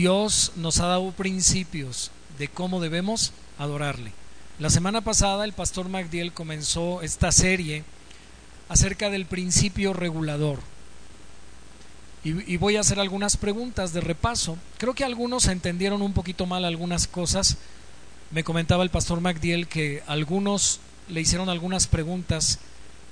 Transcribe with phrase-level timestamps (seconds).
[0.00, 4.12] Dios nos ha dado principios de cómo debemos adorarle.
[4.58, 7.84] La semana pasada el pastor Magdiel comenzó esta serie
[8.70, 10.60] acerca del principio regulador.
[12.24, 14.56] Y, voy a hacer algunas preguntas de repaso.
[14.78, 17.58] Creo que algunos entendieron un poquito mal algunas cosas.
[18.30, 20.80] Me comentaba el pastor Magdiel que algunos
[21.10, 22.58] le hicieron algunas preguntas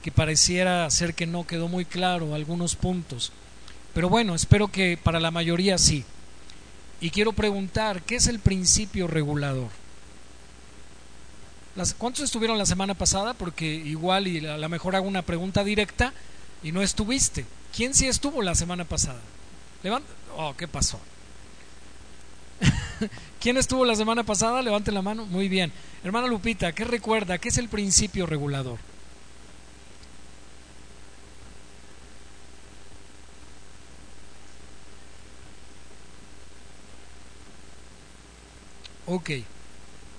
[0.03, 3.31] que pareciera ser que no quedó muy claro algunos puntos.
[3.93, 6.07] Pero bueno, espero que para la mayoría sí.
[7.01, 9.69] Y quiero preguntar, ¿qué es el principio regulador?
[11.97, 13.35] ¿Cuántos estuvieron la semana pasada?
[13.35, 16.13] Porque igual y a lo mejor hago una pregunta directa
[16.63, 17.45] y no estuviste.
[17.75, 19.21] ¿Quién sí estuvo la semana pasada?
[19.85, 20.09] Levanta.
[20.37, 20.99] Oh, ¿qué pasó?
[23.41, 24.61] ¿Quién estuvo la semana pasada?
[24.61, 25.25] Levante la mano.
[25.27, 25.73] Muy bien.
[26.03, 27.39] Hermana Lupita, ¿qué recuerda?
[27.39, 28.79] ¿Qué es el principio regulador?
[39.11, 39.31] Ok.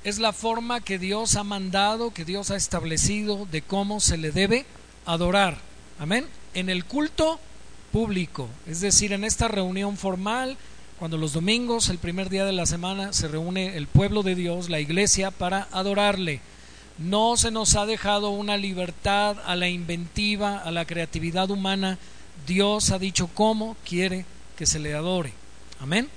[0.03, 4.31] Es la forma que Dios ha mandado, que Dios ha establecido de cómo se le
[4.31, 4.65] debe
[5.05, 5.59] adorar.
[5.99, 6.25] Amén.
[6.55, 7.39] En el culto
[7.91, 10.57] público, es decir, en esta reunión formal,
[10.97, 14.69] cuando los domingos, el primer día de la semana, se reúne el pueblo de Dios,
[14.69, 16.41] la iglesia, para adorarle.
[16.97, 21.99] No se nos ha dejado una libertad a la inventiva, a la creatividad humana.
[22.47, 24.25] Dios ha dicho cómo quiere
[24.57, 25.33] que se le adore.
[25.79, 26.09] Amén.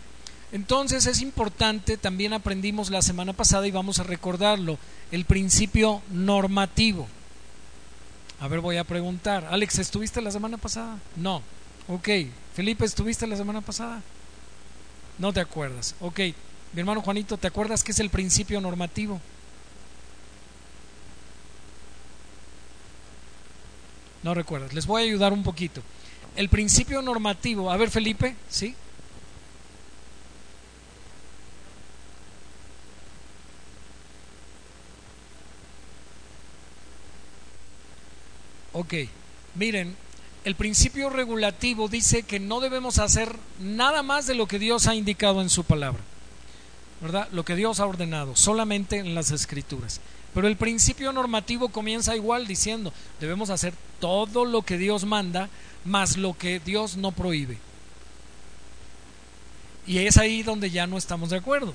[0.52, 4.78] Entonces es importante, también aprendimos la semana pasada y vamos a recordarlo,
[5.10, 7.08] el principio normativo.
[8.38, 9.46] A ver, voy a preguntar.
[9.50, 10.98] Alex, ¿estuviste la semana pasada?
[11.16, 11.42] No.
[11.88, 12.08] Ok.
[12.54, 14.02] Felipe, ¿estuviste la semana pasada?
[15.18, 15.94] No te acuerdas.
[16.00, 16.18] Ok.
[16.72, 19.20] Mi hermano Juanito, ¿te acuerdas qué es el principio normativo?
[24.22, 24.72] No recuerdas.
[24.72, 25.82] Les voy a ayudar un poquito.
[26.36, 28.74] El principio normativo, a ver Felipe, ¿sí?
[38.72, 38.94] Ok,
[39.54, 39.94] miren,
[40.44, 44.94] el principio regulativo dice que no debemos hacer nada más de lo que Dios ha
[44.94, 46.00] indicado en su palabra,
[47.00, 47.28] ¿verdad?
[47.32, 50.00] Lo que Dios ha ordenado, solamente en las escrituras.
[50.34, 55.50] Pero el principio normativo comienza igual diciendo, debemos hacer todo lo que Dios manda,
[55.84, 57.58] más lo que Dios no prohíbe.
[59.86, 61.74] Y es ahí donde ya no estamos de acuerdo.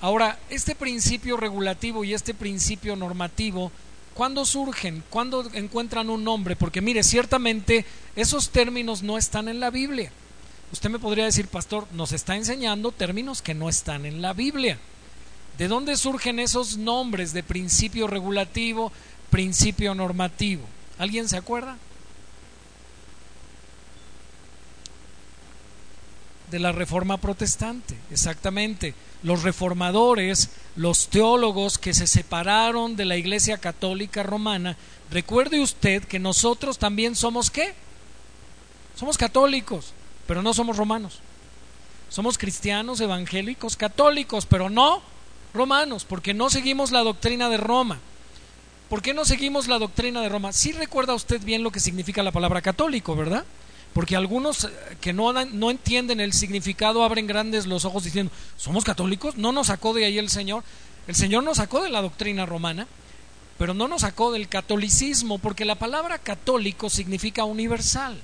[0.00, 3.70] Ahora, este principio regulativo y este principio normativo
[4.18, 5.04] ¿Cuándo surgen?
[5.10, 6.56] ¿Cuándo encuentran un nombre?
[6.56, 7.84] Porque mire, ciertamente
[8.16, 10.10] esos términos no están en la Biblia.
[10.72, 14.76] Usted me podría decir, pastor, nos está enseñando términos que no están en la Biblia.
[15.56, 18.90] ¿De dónde surgen esos nombres de principio regulativo,
[19.30, 20.64] principio normativo?
[20.98, 21.76] ¿Alguien se acuerda?
[26.50, 33.58] De la Reforma Protestante, exactamente los reformadores, los teólogos que se separaron de la Iglesia
[33.58, 34.76] Católica Romana,
[35.10, 37.74] recuerde usted que nosotros también somos qué?
[38.96, 39.92] Somos católicos,
[40.26, 41.20] pero no somos romanos.
[42.08, 45.02] Somos cristianos, evangélicos, católicos, pero no
[45.52, 47.98] romanos, porque no seguimos la doctrina de Roma.
[48.88, 50.52] ¿Por qué no seguimos la doctrina de Roma?
[50.52, 53.44] Sí recuerda usted bien lo que significa la palabra católico, ¿verdad?
[53.92, 58.84] Porque algunos eh, que no, no entienden el significado abren grandes los ojos diciendo, ¿somos
[58.84, 59.36] católicos?
[59.36, 60.62] ¿No nos sacó de ahí el Señor?
[61.06, 62.86] El Señor nos sacó de la doctrina romana,
[63.56, 68.20] pero no nos sacó del catolicismo, porque la palabra católico significa universal.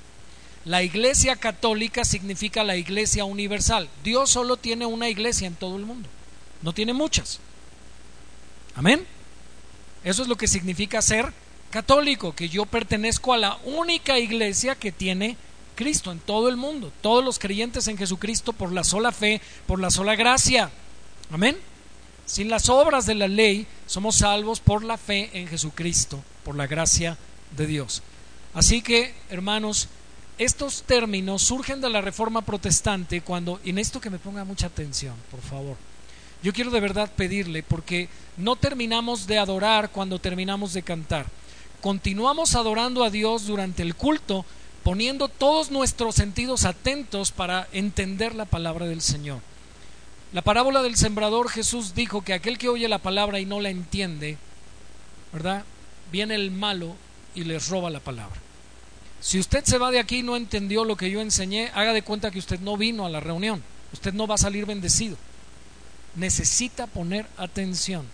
[0.64, 3.88] La iglesia católica significa la iglesia universal.
[4.02, 6.08] Dios solo tiene una iglesia en todo el mundo,
[6.62, 7.40] no tiene muchas.
[8.74, 9.06] Amén.
[10.04, 11.32] Eso es lo que significa ser
[11.70, 15.36] católico, que yo pertenezco a la única iglesia que tiene
[15.74, 19.80] Cristo en todo el mundo, todos los creyentes en Jesucristo por la sola fe, por
[19.80, 20.70] la sola gracia.
[21.30, 21.56] Amén.
[22.26, 26.66] Sin las obras de la ley somos salvos por la fe en Jesucristo, por la
[26.66, 27.18] gracia
[27.56, 28.02] de Dios.
[28.54, 29.88] Así que, hermanos,
[30.38, 34.66] estos términos surgen de la reforma protestante cuando, y en esto que me ponga mucha
[34.66, 35.76] atención, por favor.
[36.42, 41.26] Yo quiero de verdad pedirle, porque no terminamos de adorar cuando terminamos de cantar.
[41.80, 44.44] Continuamos adorando a Dios durante el culto,
[44.84, 49.40] poniendo todos nuestros sentidos atentos para entender la palabra del Señor.
[50.32, 53.70] La parábola del sembrador Jesús dijo que aquel que oye la palabra y no la
[53.70, 54.36] entiende,
[55.32, 55.64] ¿verdad?
[56.12, 56.96] Viene el malo
[57.34, 58.36] y les roba la palabra.
[59.20, 62.02] Si usted se va de aquí y no entendió lo que yo enseñé, haga de
[62.02, 63.62] cuenta que usted no vino a la reunión.
[63.94, 65.16] Usted no va a salir bendecido.
[66.14, 68.06] Necesita poner atención.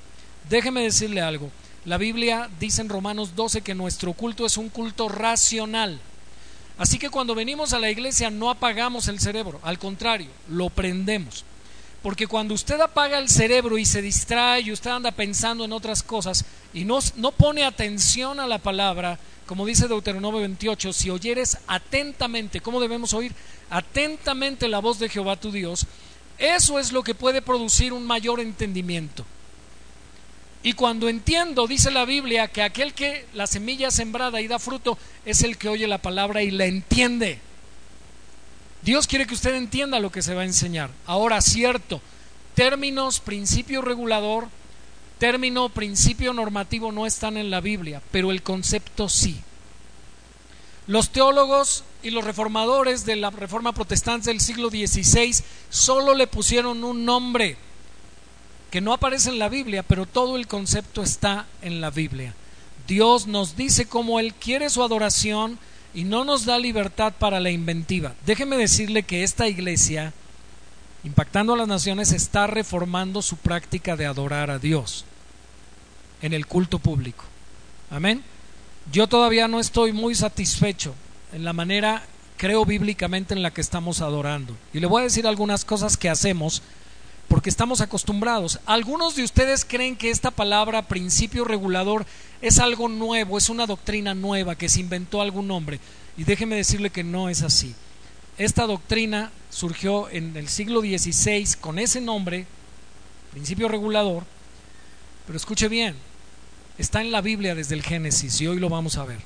[0.48, 1.50] Déjeme decirle algo.
[1.84, 6.00] La Biblia dice en Romanos 12 que nuestro culto es un culto racional.
[6.80, 11.44] Así que cuando venimos a la iglesia no apagamos el cerebro, al contrario, lo prendemos.
[12.02, 16.02] Porque cuando usted apaga el cerebro y se distrae y usted anda pensando en otras
[16.02, 16.42] cosas
[16.72, 22.62] y no, no pone atención a la palabra, como dice Deuteronomio 28, si oyeres atentamente,
[22.62, 23.34] ¿cómo debemos oír?
[23.68, 25.86] Atentamente la voz de Jehová tu Dios,
[26.38, 29.26] eso es lo que puede producir un mayor entendimiento.
[30.62, 34.98] Y cuando entiendo, dice la Biblia, que aquel que la semilla sembrada y da fruto
[35.24, 37.38] es el que oye la palabra y la entiende.
[38.82, 40.90] Dios quiere que usted entienda lo que se va a enseñar.
[41.06, 42.02] Ahora, cierto,
[42.54, 44.48] términos, principio regulador,
[45.18, 49.40] término, principio normativo no están en la Biblia, pero el concepto sí.
[50.86, 55.34] Los teólogos y los reformadores de la Reforma Protestante del siglo XVI
[55.70, 57.56] solo le pusieron un nombre
[58.70, 62.34] que no aparece en la Biblia, pero todo el concepto está en la Biblia.
[62.86, 65.58] Dios nos dice cómo Él quiere su adoración
[65.92, 68.14] y no nos da libertad para la inventiva.
[68.26, 70.12] Déjeme decirle que esta iglesia,
[71.04, 75.04] impactando a las naciones, está reformando su práctica de adorar a Dios
[76.22, 77.24] en el culto público.
[77.90, 78.22] Amén.
[78.92, 80.94] Yo todavía no estoy muy satisfecho
[81.32, 82.02] en la manera,
[82.36, 84.56] creo bíblicamente, en la que estamos adorando.
[84.72, 86.62] Y le voy a decir algunas cosas que hacemos
[87.30, 88.58] porque estamos acostumbrados.
[88.66, 92.04] Algunos de ustedes creen que esta palabra principio regulador
[92.42, 95.78] es algo nuevo, es una doctrina nueva que se inventó algún hombre.
[96.16, 97.72] Y déjeme decirle que no es así.
[98.36, 102.46] Esta doctrina surgió en el siglo XVI con ese nombre,
[103.30, 104.24] principio regulador,
[105.24, 105.94] pero escuche bien,
[106.78, 109.20] está en la Biblia desde el Génesis y hoy lo vamos a ver.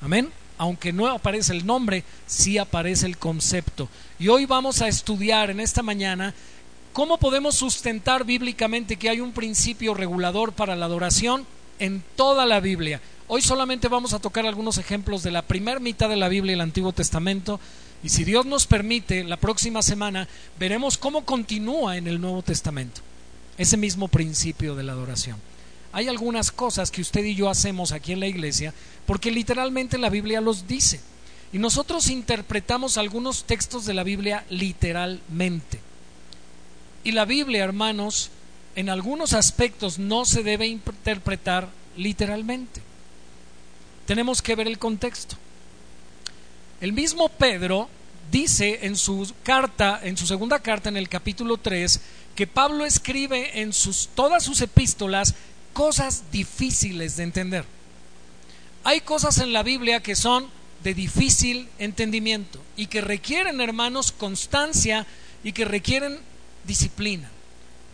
[0.00, 0.30] Amén.
[0.58, 3.88] Aunque no aparece el nombre, sí aparece el concepto.
[4.20, 6.34] Y hoy vamos a estudiar en esta mañana
[6.98, 11.46] ¿Cómo podemos sustentar bíblicamente que hay un principio regulador para la adoración
[11.78, 13.00] en toda la Biblia?
[13.28, 16.54] Hoy solamente vamos a tocar algunos ejemplos de la primera mitad de la Biblia y
[16.54, 17.60] el Antiguo Testamento.
[18.02, 20.26] Y si Dios nos permite, la próxima semana
[20.58, 23.00] veremos cómo continúa en el Nuevo Testamento
[23.58, 25.36] ese mismo principio de la adoración.
[25.92, 28.74] Hay algunas cosas que usted y yo hacemos aquí en la iglesia
[29.06, 31.00] porque literalmente la Biblia los dice.
[31.52, 35.86] Y nosotros interpretamos algunos textos de la Biblia literalmente.
[37.08, 38.28] Y la Biblia, hermanos,
[38.76, 42.82] en algunos aspectos no se debe interpretar literalmente.
[44.04, 45.34] Tenemos que ver el contexto.
[46.82, 47.88] El mismo Pedro
[48.30, 51.98] dice en su carta, en su segunda carta en el capítulo 3,
[52.34, 55.34] que Pablo escribe en sus todas sus epístolas
[55.72, 57.64] cosas difíciles de entender.
[58.84, 60.46] Hay cosas en la Biblia que son
[60.84, 65.06] de difícil entendimiento y que requieren, hermanos, constancia
[65.42, 66.18] y que requieren
[66.68, 67.28] disciplina.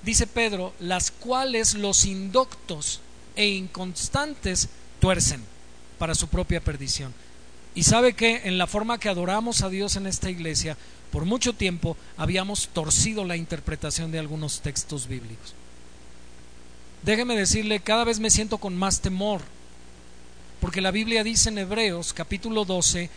[0.03, 3.01] Dice Pedro, las cuales los indoctos
[3.37, 4.69] e inconstantes
[5.01, 5.43] tuercen
[5.99, 7.15] para su propia perdición.
[7.75, 10.77] Y sabe que en la forma que adoramos a Dios en esta iglesia,
[11.11, 15.55] por mucho tiempo habíamos torcido la interpretación de algunos textos bíblicos.
[17.03, 19.41] Déjeme decirle, cada vez me siento con más temor,
[20.61, 23.11] porque la Biblia dice en Hebreos capítulo 12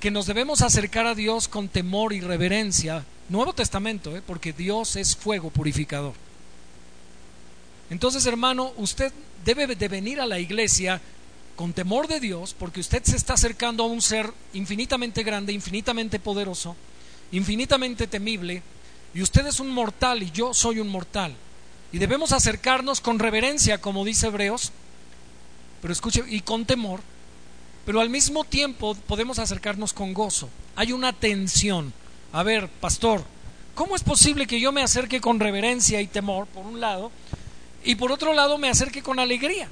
[0.00, 4.22] que nos debemos acercar a Dios con temor y reverencia, Nuevo Testamento, ¿eh?
[4.26, 6.14] porque Dios es fuego purificador.
[7.88, 9.12] Entonces, hermano, usted
[9.44, 11.00] debe de venir a la iglesia
[11.54, 16.18] con temor de Dios, porque usted se está acercando a un ser infinitamente grande, infinitamente
[16.18, 16.74] poderoso,
[17.30, 18.64] infinitamente temible,
[19.14, 21.32] y usted es un mortal y yo soy un mortal.
[21.92, 24.72] Y debemos acercarnos con reverencia, como dice Hebreos,
[25.80, 27.00] pero escuche, y con temor,
[27.86, 30.48] pero al mismo tiempo podemos acercarnos con gozo.
[30.74, 31.92] Hay una tensión
[32.32, 33.22] a ver, pastor,
[33.74, 37.10] ¿cómo es posible que yo me acerque con reverencia y temor, por un lado,
[37.84, 39.68] y por otro lado me acerque con alegría,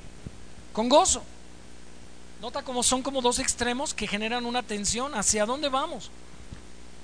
[0.72, 1.22] con gozo?
[2.40, 5.14] Nota cómo son como dos extremos que generan una tensión.
[5.14, 6.10] ¿Hacia dónde vamos?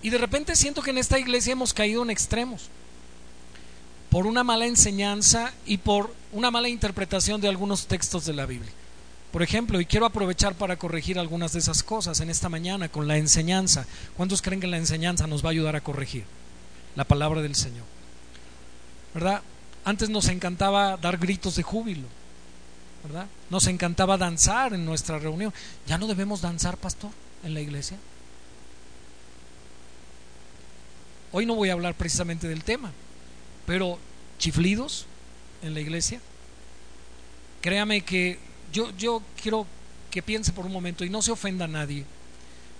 [0.03, 2.69] Y de repente siento que en esta iglesia hemos caído en extremos
[4.11, 8.71] por una mala enseñanza y por una mala interpretación de algunos textos de la Biblia.
[9.35, 13.09] Por ejemplo, y quiero aprovechar para corregir algunas de esas cosas en esta mañana con
[13.09, 13.85] la enseñanza.
[14.17, 16.23] ¿Cuántos creen que la enseñanza nos va a ayudar a corregir?
[16.95, 17.83] La palabra del Señor.
[19.13, 19.43] ¿Verdad?
[19.85, 22.07] Antes nos encantaba dar gritos de júbilo.
[23.03, 23.27] ¿Verdad?
[23.51, 25.53] Nos encantaba danzar en nuestra reunión.
[25.85, 27.11] Ya no debemos danzar, pastor,
[27.43, 27.99] en la iglesia.
[31.33, 32.93] Hoy no voy a hablar precisamente del tema,
[33.67, 33.99] pero
[34.39, 35.07] chiflidos
[35.61, 36.21] en la iglesia.
[37.63, 39.67] Créame que yo, yo quiero
[40.11, 42.05] que piense por un momento y no se ofenda a nadie,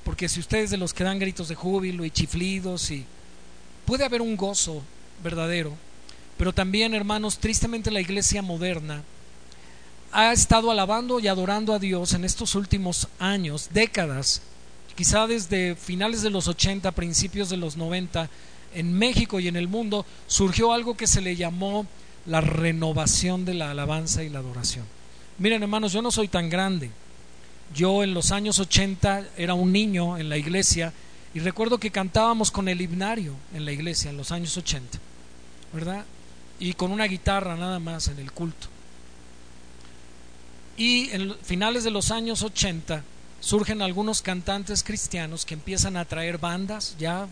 [0.05, 3.07] porque si ustedes de los que dan gritos de júbilo y chiflidos y
[3.87, 4.83] puede haber un gozo
[5.23, 5.73] verdadero,
[6.37, 9.05] pero también, hermanos, tristemente la iglesia moderna
[10.11, 14.43] ha estado alabando y adorando a Dios en estos últimos años, décadas,
[14.97, 18.29] quizá desde finales de los 80, principios de los 90,
[18.75, 21.87] en México y en el mundo surgió algo que se le llamó
[22.27, 24.94] la renovación de la alabanza y la adoración.
[25.39, 26.91] Miren hermanos, yo no soy tan grande.
[27.75, 30.93] Yo en los años 80 era un niño en la iglesia
[31.35, 34.99] y recuerdo que cantábamos con el himnario en la iglesia en los años 80,
[35.73, 36.05] ¿verdad?
[36.61, 38.69] Y con una guitarra nada más en el culto.
[40.77, 43.03] Y en finales de los años 80
[43.41, 47.27] surgen algunos cantantes cristianos que empiezan a traer bandas ya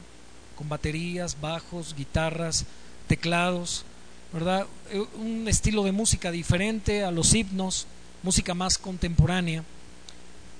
[0.56, 2.66] con baterías, bajos, guitarras,
[3.06, 3.84] teclados,
[4.32, 4.66] ¿verdad?
[4.90, 7.86] Eh, un estilo de música diferente a los himnos,
[8.22, 9.64] música más contemporánea.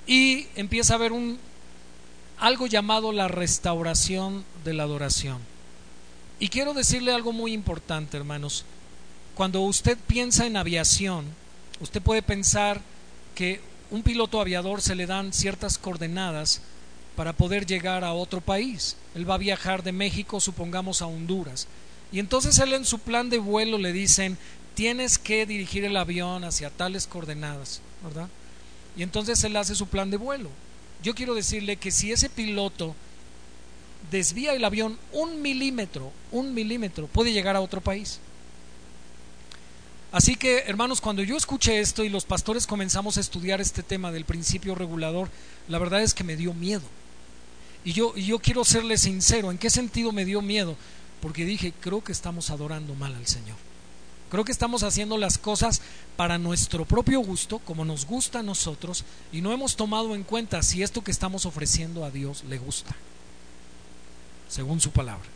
[0.07, 1.39] Y empieza a haber un
[2.39, 5.39] algo llamado la restauración de la adoración.
[6.41, 8.65] Y quiero decirle algo muy importante, hermanos.
[9.37, 11.25] Cuando usted piensa en aviación,
[11.81, 12.81] usted puede pensar
[13.35, 13.61] que
[13.91, 16.61] un piloto aviador se le dan ciertas coordenadas
[17.15, 18.97] para poder llegar a otro país.
[19.15, 21.69] Él va a viajar de México, supongamos, a Honduras.
[22.13, 24.37] Y entonces él en su plan de vuelo le dicen,
[24.75, 28.29] tienes que dirigir el avión hacia tales coordenadas, ¿verdad?
[28.97, 30.51] Y entonces él hace su plan de vuelo.
[31.03, 32.95] Yo quiero decirle que si ese piloto
[34.11, 38.21] desvía el avión un milímetro, un milímetro, puede llegar a otro país.
[40.13, 44.13] Así que, hermanos, cuando yo escuché esto y los pastores comenzamos a estudiar este tema
[44.13, 45.31] del principio regulador,
[45.69, 46.83] la verdad es que me dio miedo.
[47.83, 50.77] Y yo, y yo quiero serle sincero, ¿en qué sentido me dio miedo?
[51.23, 53.57] Porque dije, creo que estamos adorando mal al Señor.
[54.29, 55.81] Creo que estamos haciendo las cosas
[56.17, 60.63] para nuestro propio gusto, como nos gusta a nosotros, y no hemos tomado en cuenta
[60.63, 62.97] si esto que estamos ofreciendo a Dios le gusta,
[64.49, 65.29] según su palabra.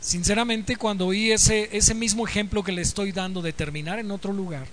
[0.00, 4.32] Sinceramente, cuando oí ese, ese mismo ejemplo que le estoy dando de terminar en otro
[4.32, 4.66] lugar,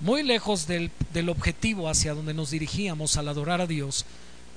[0.00, 4.06] muy lejos del, del objetivo hacia donde nos dirigíamos al adorar a Dios,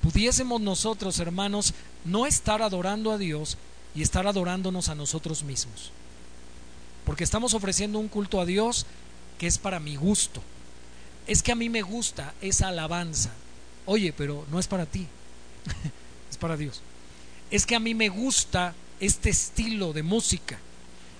[0.02, 1.72] pudiésemos nosotros, hermanos,
[2.04, 3.56] no estar adorando a Dios
[3.94, 5.90] y estar adorándonos a nosotros mismos.
[7.06, 8.86] Porque estamos ofreciendo un culto a Dios
[9.38, 10.42] que es para mi gusto.
[11.26, 13.30] Es que a mí me gusta esa alabanza.
[13.86, 15.06] Oye, pero no es para ti,
[16.30, 16.82] es para Dios.
[17.50, 20.58] Es que a mí me gusta este estilo de música.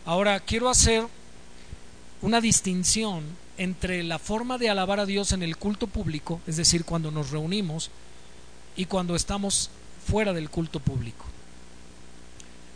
[0.04, 1.06] Ahora, quiero hacer
[2.20, 3.24] una distinción
[3.58, 7.30] entre la forma de alabar a Dios en el culto público, es decir, cuando nos
[7.30, 7.90] reunimos,
[8.76, 9.70] y cuando estamos
[10.06, 11.24] fuera del culto público.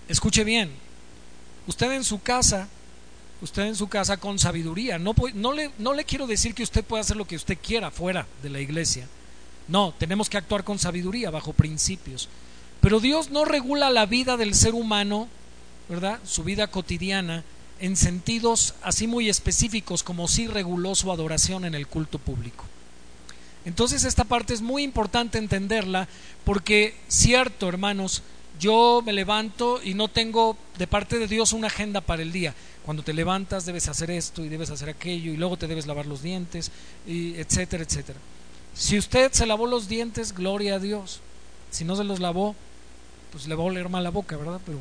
[0.08, 0.70] Escuche bien,
[1.66, 2.68] usted en su casa,
[3.42, 6.84] usted en su casa con sabiduría, no, no, le, no le quiero decir que usted
[6.84, 9.08] pueda hacer lo que usted quiera fuera de la iglesia.
[9.68, 12.28] No, tenemos que actuar con sabiduría, bajo principios.
[12.80, 15.28] Pero Dios no regula la vida del ser humano,
[15.88, 16.20] ¿verdad?
[16.24, 17.42] Su vida cotidiana
[17.80, 22.64] en sentidos así muy específicos como si reguló su adoración en el culto público.
[23.66, 26.08] Entonces esta parte es muy importante entenderla
[26.44, 28.22] porque cierto, hermanos,
[28.60, 32.54] yo me levanto y no tengo de parte de Dios una agenda para el día.
[32.84, 36.06] Cuando te levantas debes hacer esto y debes hacer aquello y luego te debes lavar
[36.06, 36.70] los dientes
[37.06, 38.18] y etcétera, etcétera.
[38.72, 41.20] Si usted se lavó los dientes, gloria a Dios.
[41.72, 42.54] Si no se los lavó,
[43.32, 44.60] pues le va a oler mal la boca, ¿verdad?
[44.64, 44.80] Pero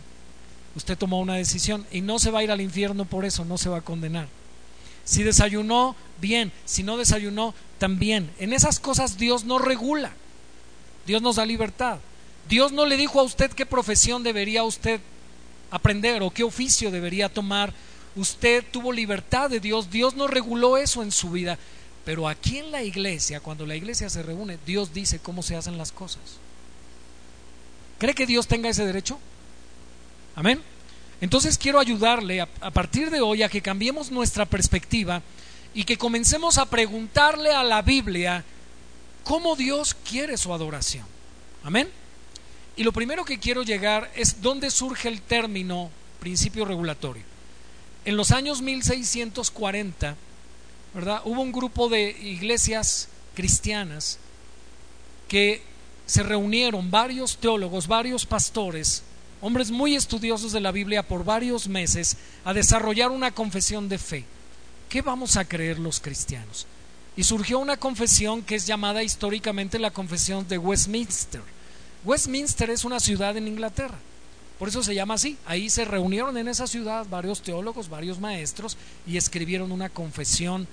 [0.75, 3.57] usted tomó una decisión y no se va a ir al infierno por eso, no
[3.57, 4.27] se va a condenar.
[5.05, 6.51] Si desayunó, bien.
[6.65, 8.31] Si no desayunó, también.
[8.39, 10.11] En esas cosas Dios no regula.
[11.05, 11.99] Dios nos da libertad.
[12.49, 14.99] Dios no le dijo a usted qué profesión debería usted
[15.71, 17.73] aprender o qué oficio debería tomar.
[18.15, 19.89] Usted tuvo libertad de Dios.
[19.89, 21.57] Dios no reguló eso en su vida.
[22.03, 25.77] Pero aquí en la iglesia, cuando la iglesia se reúne, Dios dice cómo se hacen
[25.77, 26.21] las cosas.
[27.97, 29.17] ¿Cree que Dios tenga ese derecho?
[30.35, 30.61] Amén.
[31.21, 35.21] Entonces quiero ayudarle a, partir de hoy a que cambiemos nuestra perspectiva
[35.73, 38.43] y que comencemos a preguntarle a la Biblia
[39.23, 41.05] cómo Dios quiere su adoración.
[41.63, 41.89] Amén.
[42.75, 47.23] Y lo primero que quiero llegar es dónde surge el término principio regulatorio.
[48.03, 50.15] En los años 1640,
[50.93, 51.21] ¿verdad?
[51.23, 54.19] Hubo un grupo de iglesias cristianas
[55.27, 55.63] que
[56.05, 59.03] se reunieron varios teólogos, varios pastores,
[59.41, 64.25] hombres muy estudiosos de la Biblia por varios meses a desarrollar una confesión de fe.
[64.89, 66.67] ¿Qué vamos a creer los cristianos?
[67.17, 71.41] Y surgió una confesión que es llamada históricamente la confesión de Westminster.
[72.03, 73.97] Westminster es una ciudad en Inglaterra,
[74.59, 75.37] por eso se llama así.
[75.45, 80.67] Ahí se reunieron en esa ciudad varios teólogos, varios maestros y escribieron una confesión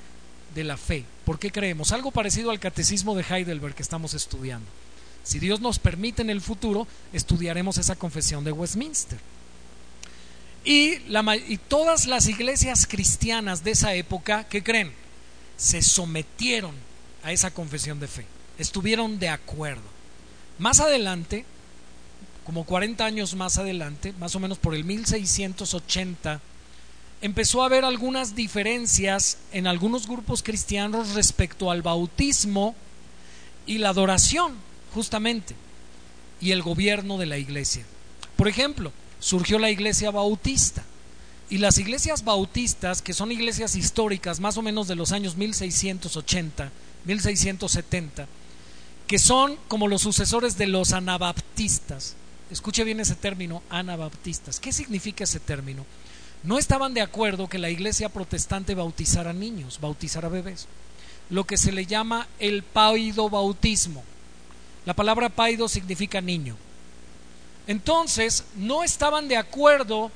[0.54, 1.04] de la fe.
[1.25, 1.92] ¿Por qué creemos?
[1.92, 4.66] Algo parecido al catecismo de Heidelberg que estamos estudiando.
[5.25, 9.19] Si Dios nos permite en el futuro, estudiaremos esa confesión de Westminster.
[10.64, 10.99] Y,
[11.69, 14.93] todas las iglesias cristianas de esa época, ¿qué creen?
[15.57, 16.75] Se sometieron
[17.23, 18.26] a esa confesión de fe.
[18.59, 19.83] estuvieron de acuerdo.
[20.59, 21.45] Más adelante,
[22.45, 26.41] como 40 años más adelante, más o menos por el 1680,
[27.23, 32.75] empezó a haber algunas diferencias en algunos grupos cristianos respecto al bautismo
[33.67, 34.57] y la adoración,
[34.95, 35.55] justamente,
[36.41, 37.85] y el gobierno de la iglesia.
[38.37, 40.83] Por ejemplo, surgió la iglesia bautista.
[41.49, 46.71] Y las iglesias bautistas, que son iglesias históricas más o menos de los años 1680,
[47.05, 48.27] 1670,
[49.07, 52.17] que son como los sucesores de los anabaptistas.
[52.51, 54.61] Escuche bien ese término, anabaptistas.
[54.61, 55.85] ¿Qué significa ese término?
[56.43, 60.67] No estaban de acuerdo que la iglesia protestante bautizara niños, bautizara bebés.
[61.31, 64.03] Lo que se le llama el paido bautismo.
[64.85, 66.57] La palabra paido significa niño.
[67.67, 70.11] Entonces, no estaban de acuerdo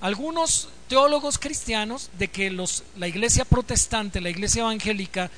[0.00, 5.30] algunos teólogos cristianos de que los, la iglesia protestante, la iglesia evangélica,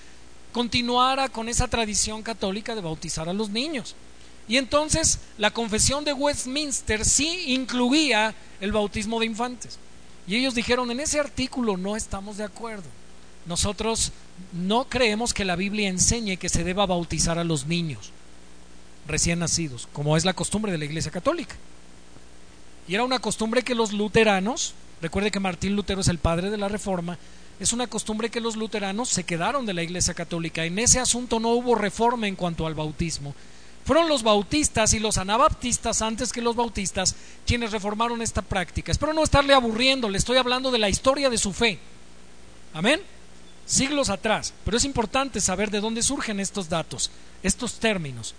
[0.52, 3.96] continuara con esa tradición católica de bautizar a los niños.
[4.46, 9.78] Y entonces la confesión de Westminster sí incluía el bautismo de infantes.
[10.28, 12.88] Y ellos dijeron, en ese artículo no estamos de acuerdo.
[13.46, 14.12] Nosotros
[14.52, 18.12] no creemos que la Biblia enseñe que se deba bautizar a los niños
[19.10, 21.56] recién nacidos, como es la costumbre de la Iglesia Católica.
[22.88, 26.56] Y era una costumbre que los luteranos, recuerde que Martín Lutero es el padre de
[26.56, 27.18] la Reforma,
[27.60, 30.64] es una costumbre que los luteranos se quedaron de la Iglesia Católica.
[30.64, 33.34] En ese asunto no hubo reforma en cuanto al bautismo.
[33.84, 37.14] Fueron los bautistas y los anabaptistas antes que los bautistas
[37.46, 38.92] quienes reformaron esta práctica.
[38.92, 41.78] Espero no estarle aburriendo, le estoy hablando de la historia de su fe.
[42.72, 43.00] Amén.
[43.66, 44.54] Siglos atrás.
[44.64, 47.10] Pero es importante saber de dónde surgen estos datos,
[47.42, 48.34] estos términos.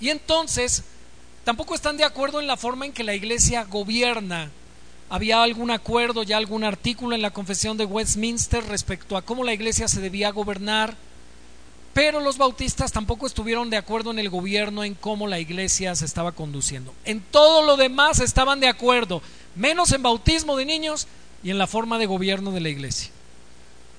[0.00, 0.82] Y entonces,
[1.44, 4.50] tampoco están de acuerdo en la forma en que la iglesia gobierna.
[5.10, 9.52] Había algún acuerdo, ya algún artículo en la confesión de Westminster respecto a cómo la
[9.52, 10.96] iglesia se debía gobernar,
[11.92, 16.04] pero los bautistas tampoco estuvieron de acuerdo en el gobierno, en cómo la iglesia se
[16.04, 16.94] estaba conduciendo.
[17.04, 19.20] En todo lo demás estaban de acuerdo,
[19.56, 21.08] menos en bautismo de niños
[21.42, 23.10] y en la forma de gobierno de la iglesia.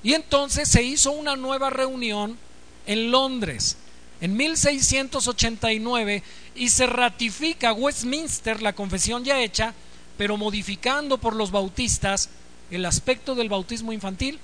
[0.03, 2.37] Y entonces se hizo una nueva reunión
[2.87, 3.77] en Londres
[4.21, 6.23] en 1689
[6.55, 9.73] y se ratifica Westminster la confesión ya hecha,
[10.17, 12.29] pero modificando por los bautistas
[12.69, 14.39] el aspecto del bautismo infantil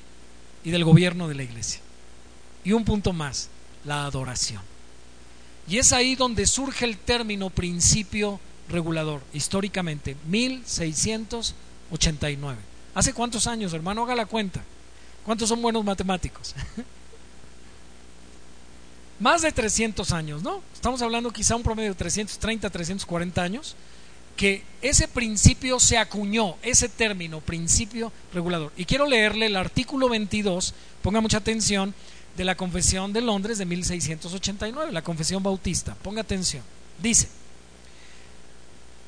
[0.63, 1.81] y del gobierno de la iglesia.
[2.63, 3.49] Y un punto más,
[3.85, 4.63] la adoración.
[5.69, 12.57] Y es ahí donde surge el término principio regulador, históricamente, 1689.
[12.95, 14.03] ¿Hace cuántos años, hermano?
[14.03, 14.63] Haga la cuenta.
[15.23, 16.55] ¿Cuántos son buenos matemáticos?
[19.19, 20.61] más de 300 años, ¿no?
[20.73, 23.75] Estamos hablando quizá un promedio de 330, 340 años,
[24.35, 28.71] que ese principio se acuñó, ese término, principio regulador.
[28.77, 31.95] Y quiero leerle el artículo 22, ponga mucha atención,
[32.35, 35.95] de la Confesión de Londres de 1689, la Confesión Bautista.
[35.95, 36.61] Ponga atención.
[37.01, 37.29] Dice,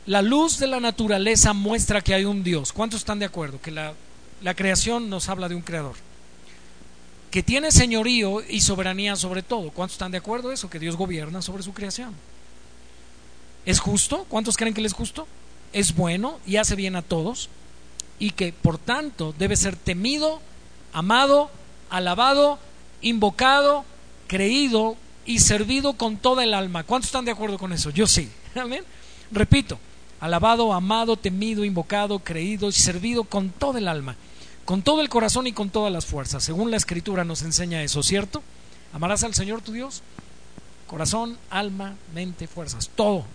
[0.08, 2.74] la luz de la naturaleza muestra que hay un Dios.
[2.74, 3.62] ¿Cuántos están de acuerdo?
[3.62, 3.93] Que la,
[4.41, 6.09] la creación nos habla de un creador
[7.32, 9.70] que tiene señorío y soberanía sobre todo.
[9.72, 10.70] ¿Cuántos están de acuerdo eso?
[10.70, 12.13] Que Dios gobierna sobre su creación.
[13.65, 14.26] ¿Es justo?
[14.30, 15.28] ¿Cuántos creen que Él es justo?
[15.72, 17.50] Es bueno y hace bien a todos
[18.18, 20.42] y que por tanto debe ser temido,
[20.92, 21.52] amado,
[21.89, 22.58] alabado,
[23.02, 23.86] invocado,
[24.28, 26.84] creído y servido con toda el alma.
[26.84, 27.92] ¿Cuántos están de acuerdo con eso?
[27.92, 28.30] Yo sí.
[28.56, 28.84] Amén.
[29.32, 29.78] Repito,
[30.20, 34.15] alabado, amado, temido, invocado, creído y servido con toda el alma
[34.70, 36.44] con todo el corazón y con todas las fuerzas.
[36.44, 38.44] Según la escritura nos enseña eso, ¿cierto?
[38.94, 40.04] Amarás al Señor tu Dios,
[40.86, 43.26] corazón, alma, mente, fuerzas, todo.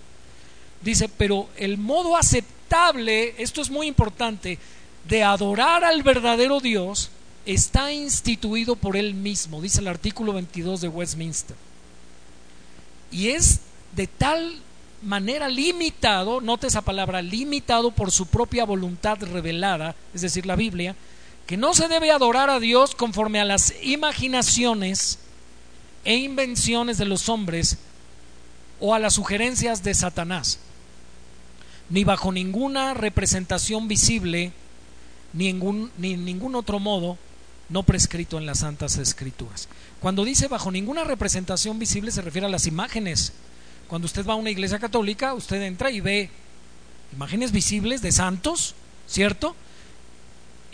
[0.81, 4.61] Dice, pero el modo aceptable, esto es muy importante,
[5.09, 7.11] de adorar al verdadero Dios
[7.47, 11.57] está instituido por él mismo, dice el artículo 22 de Westminster.
[13.11, 13.59] Y es
[13.97, 14.61] de tal
[15.03, 20.95] manera limitado, note esa palabra, limitado por su propia voluntad revelada, es decir, la Biblia,
[21.47, 25.19] que no se debe adorar a Dios conforme a las imaginaciones
[26.05, 27.79] e invenciones de los hombres
[28.81, 30.59] o a las sugerencias de Satanás,
[31.91, 34.53] ni bajo ninguna representación visible,
[35.33, 37.19] ni, en ningún otro modo
[37.69, 39.69] no prescrito en las Santas Escrituras.
[40.01, 43.33] Cuando dice bajo ninguna representación visible se refiere a las imágenes.
[43.89, 46.31] Cuando usted va a una iglesia católica, usted entra y ve
[47.13, 48.75] imágenes visibles de santos,
[49.07, 49.55] ¿cierto?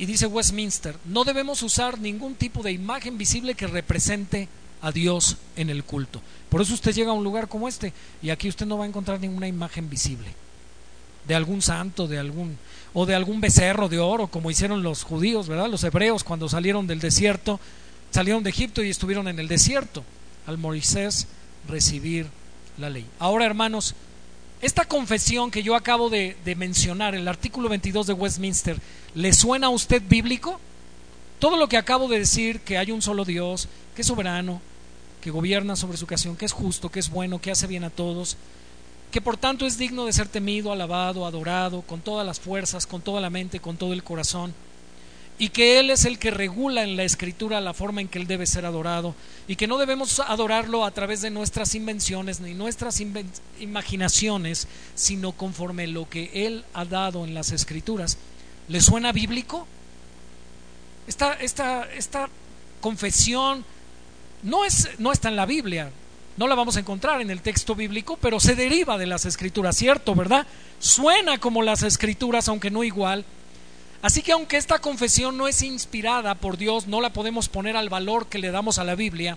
[0.00, 4.48] Y dice Westminster, no debemos usar ningún tipo de imagen visible que represente
[4.80, 6.22] a Dios en el culto.
[6.48, 8.88] Por eso usted llega a un lugar como este y aquí usted no va a
[8.88, 10.28] encontrar ninguna imagen visible
[11.28, 12.56] de algún santo, de algún
[12.94, 15.68] o de algún becerro de oro, como hicieron los judíos, ¿verdad?
[15.68, 17.60] Los hebreos cuando salieron del desierto,
[18.10, 20.02] salieron de Egipto y estuvieron en el desierto.
[20.46, 21.26] al Moisés
[21.68, 22.26] recibir
[22.78, 23.04] la ley.
[23.18, 23.94] Ahora, hermanos,
[24.61, 28.77] esta confesión que yo acabo de, mencionar, el artículo 22 de Westminster,
[29.14, 30.61] ¿le suena a usted bíblico?
[31.38, 34.61] Todo lo que acabo de decir, que hay un solo Dios, que es soberano,
[35.23, 37.90] que gobierna sobre su ocasión, que es justo, que es bueno, que hace bien a
[37.90, 38.37] todos,
[39.11, 43.01] que por tanto es digno de ser temido, alabado, adorado, con todas las fuerzas, con
[43.01, 44.55] toda la mente, con todo el corazón,
[45.40, 48.26] y que Él es el que regula en la escritura la forma en que Él
[48.26, 49.14] debe ser adorado,
[49.48, 53.00] y que no debemos adorarlo a través de nuestras invenciones ni nuestras
[53.59, 58.18] imaginaciones, sino conforme lo que Él ha dado en las escrituras.
[58.68, 59.66] ¿Le suena bíblico?
[61.07, 62.29] Esta, esta, esta
[62.83, 63.64] confesión
[64.42, 65.90] no, es, no está en la Biblia,
[66.37, 69.74] no la vamos a encontrar en el texto bíblico, pero se deriva de las escrituras,
[69.74, 70.14] ¿cierto?
[70.14, 70.46] ¿Verdad?
[70.81, 73.24] Suena como las escrituras, aunque no igual.
[74.02, 77.90] Así que aunque esta confesión no es inspirada por Dios, no la podemos poner al
[77.90, 79.36] valor que le damos a la Biblia,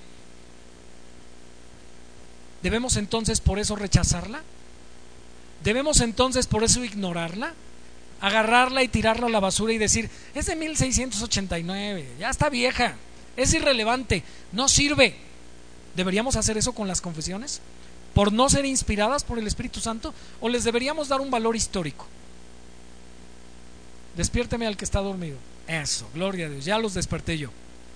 [2.62, 4.41] ¿debemos entonces por eso rechazarla?
[5.63, 7.54] ¿Debemos entonces por eso ignorarla?
[8.21, 12.95] Agarrarla y tirarla a la basura y decir, es de 1689, ya está vieja,
[13.36, 14.23] es irrelevante,
[14.54, 15.15] no sirve.
[15.95, 17.60] ¿Deberíamos hacer eso con las confesiones?
[18.13, 20.13] ¿Por no ser inspiradas por el Espíritu Santo?
[20.39, 22.08] ¿O les deberíamos dar un valor histórico?
[24.15, 25.38] Despiérteme al que está dormido.
[25.67, 27.49] Eso, gloria a Dios, ya los desperté yo.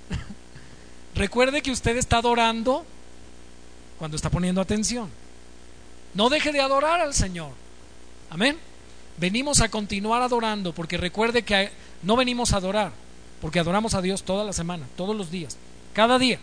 [1.15, 2.85] Recuerde que usted está adorando
[3.97, 5.09] cuando está poniendo atención.
[6.13, 7.51] No deje de adorar al Señor.
[8.29, 8.57] Amén.
[9.17, 11.71] Venimos a continuar adorando porque recuerde que
[12.03, 12.91] no venimos a adorar,
[13.41, 15.57] porque adoramos a Dios toda la semana, todos los días,
[15.93, 16.39] cada día.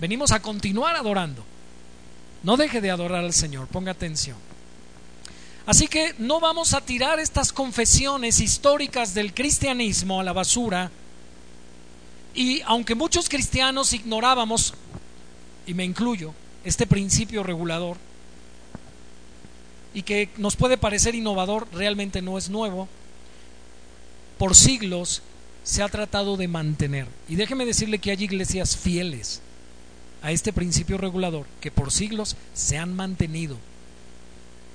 [0.00, 1.42] Venimos a continuar adorando.
[2.42, 4.36] No deje de adorar al Señor, ponga atención.
[5.68, 10.90] Así que no vamos a tirar estas confesiones históricas del cristianismo a la basura.
[12.34, 14.72] Y aunque muchos cristianos ignorábamos,
[15.66, 16.32] y me incluyo,
[16.64, 17.98] este principio regulador,
[19.92, 22.88] y que nos puede parecer innovador, realmente no es nuevo,
[24.38, 25.20] por siglos
[25.64, 27.08] se ha tratado de mantener.
[27.28, 29.42] Y déjeme decirle que hay iglesias fieles
[30.22, 33.58] a este principio regulador que por siglos se han mantenido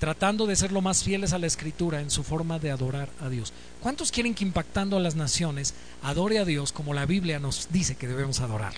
[0.04, 3.30] tratando de ser lo más fieles a la escritura en su forma de adorar a
[3.30, 3.54] Dios.
[3.80, 7.96] ¿Cuántos quieren que impactando a las naciones adore a Dios como la Biblia nos dice
[7.96, 8.74] que debemos adorar?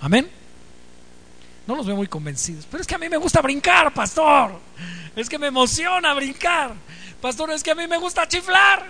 [0.00, 0.26] Amén.
[1.66, 4.58] No los veo muy convencidos, pero es que a mí me gusta brincar, pastor.
[5.14, 6.72] Es que me emociona brincar.
[7.20, 8.86] Pastor, es que a mí me gusta chiflar.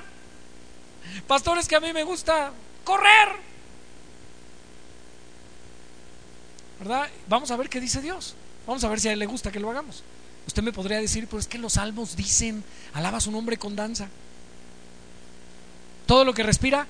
[1.27, 2.53] Pastor, es que a mí me gusta
[2.85, 3.31] correr.
[6.79, 7.09] ¿verdad?
[7.27, 8.37] Vamos a ver qué dice Dios.
[8.65, 10.05] Vamos a ver si a él le gusta que lo hagamos.
[10.47, 14.09] Usted me podría decir, pues es que los salmos dicen, alaba su nombre con danza.
[16.07, 16.87] Todo lo que respira,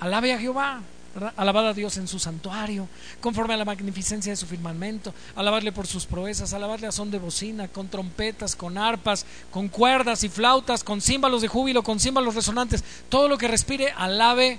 [0.00, 0.82] alabe a Jehová.
[1.14, 1.34] ¿verdad?
[1.36, 2.88] Alabad a Dios en su santuario,
[3.20, 7.18] conforme a la magnificencia de su firmamento, alabarle por sus proezas, alabarle a son de
[7.18, 12.34] bocina, con trompetas, con arpas, con cuerdas y flautas, con címbalos de júbilo, con címbalos
[12.34, 12.82] resonantes.
[13.08, 14.58] Todo lo que respire, alabe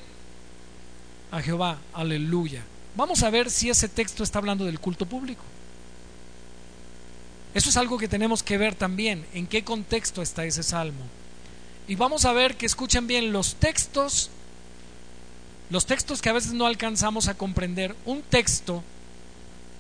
[1.31, 1.79] a Jehová.
[1.93, 2.63] Aleluya.
[2.95, 5.43] Vamos a ver si ese texto está hablando del culto público.
[7.54, 11.04] Eso es algo que tenemos que ver también, en qué contexto está ese salmo.
[11.88, 14.30] Y vamos a ver que escuchen bien los textos,
[15.70, 17.96] los textos que a veces no alcanzamos a comprender.
[18.06, 18.84] Un texto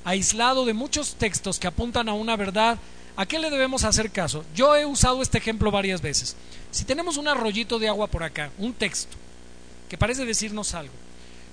[0.03, 2.77] aislado de muchos textos que apuntan a una verdad,
[3.15, 4.43] ¿a qué le debemos hacer caso?
[4.53, 6.35] Yo he usado este ejemplo varias veces.
[6.71, 9.17] Si tenemos un arroyito de agua por acá, un texto,
[9.89, 10.93] que parece decirnos algo,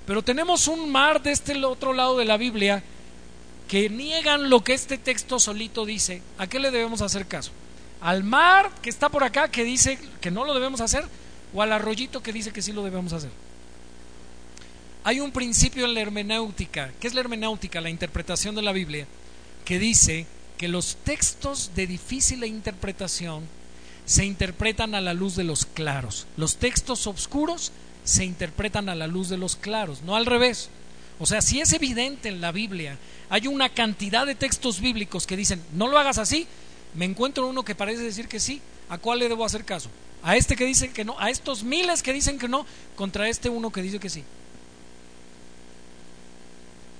[0.07, 2.83] pero tenemos un mar de este otro lado de la Biblia
[3.71, 6.23] que niegan lo que este texto solito dice.
[6.39, 7.53] ¿A qué le debemos hacer caso?
[8.01, 11.05] ¿Al mar que está por acá que dice que no lo debemos hacer?
[11.55, 13.31] ¿O al arroyito que dice que sí lo debemos hacer?
[15.05, 16.91] Hay un principio en la hermenéutica.
[16.99, 17.81] ¿Qué es la hermenéutica?
[17.81, 19.07] La interpretación de la Biblia.
[19.65, 20.27] Que dice
[20.59, 23.45] que los textos de difícil interpretación
[24.05, 26.27] se interpretan a la luz de los claros.
[26.37, 27.71] Los textos oscuros
[28.03, 30.71] se interpretan a la luz de los claros, no al revés.
[31.21, 35.37] O sea, si es evidente en la Biblia, hay una cantidad de textos bíblicos que
[35.37, 36.47] dicen, no lo hagas así,
[36.95, 39.91] me encuentro uno que parece decir que sí, ¿a cuál le debo hacer caso?
[40.23, 43.49] A este que dice que no, a estos miles que dicen que no, contra este
[43.49, 44.25] uno que dice que sí.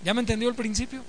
[0.05, 1.03] ¿Ya me entendió el principio?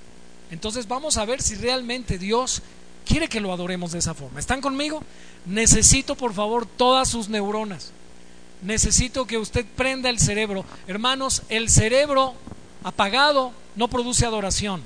[0.50, 2.62] Entonces vamos a ver si realmente Dios
[3.06, 4.40] quiere que lo adoremos de esa forma.
[4.40, 5.02] ¿Están conmigo?
[5.46, 7.92] Necesito por favor todas sus neuronas
[8.62, 10.64] necesito que usted prenda el cerebro.
[10.86, 12.34] Hermanos, el cerebro
[12.84, 14.82] apagado no produce adoración.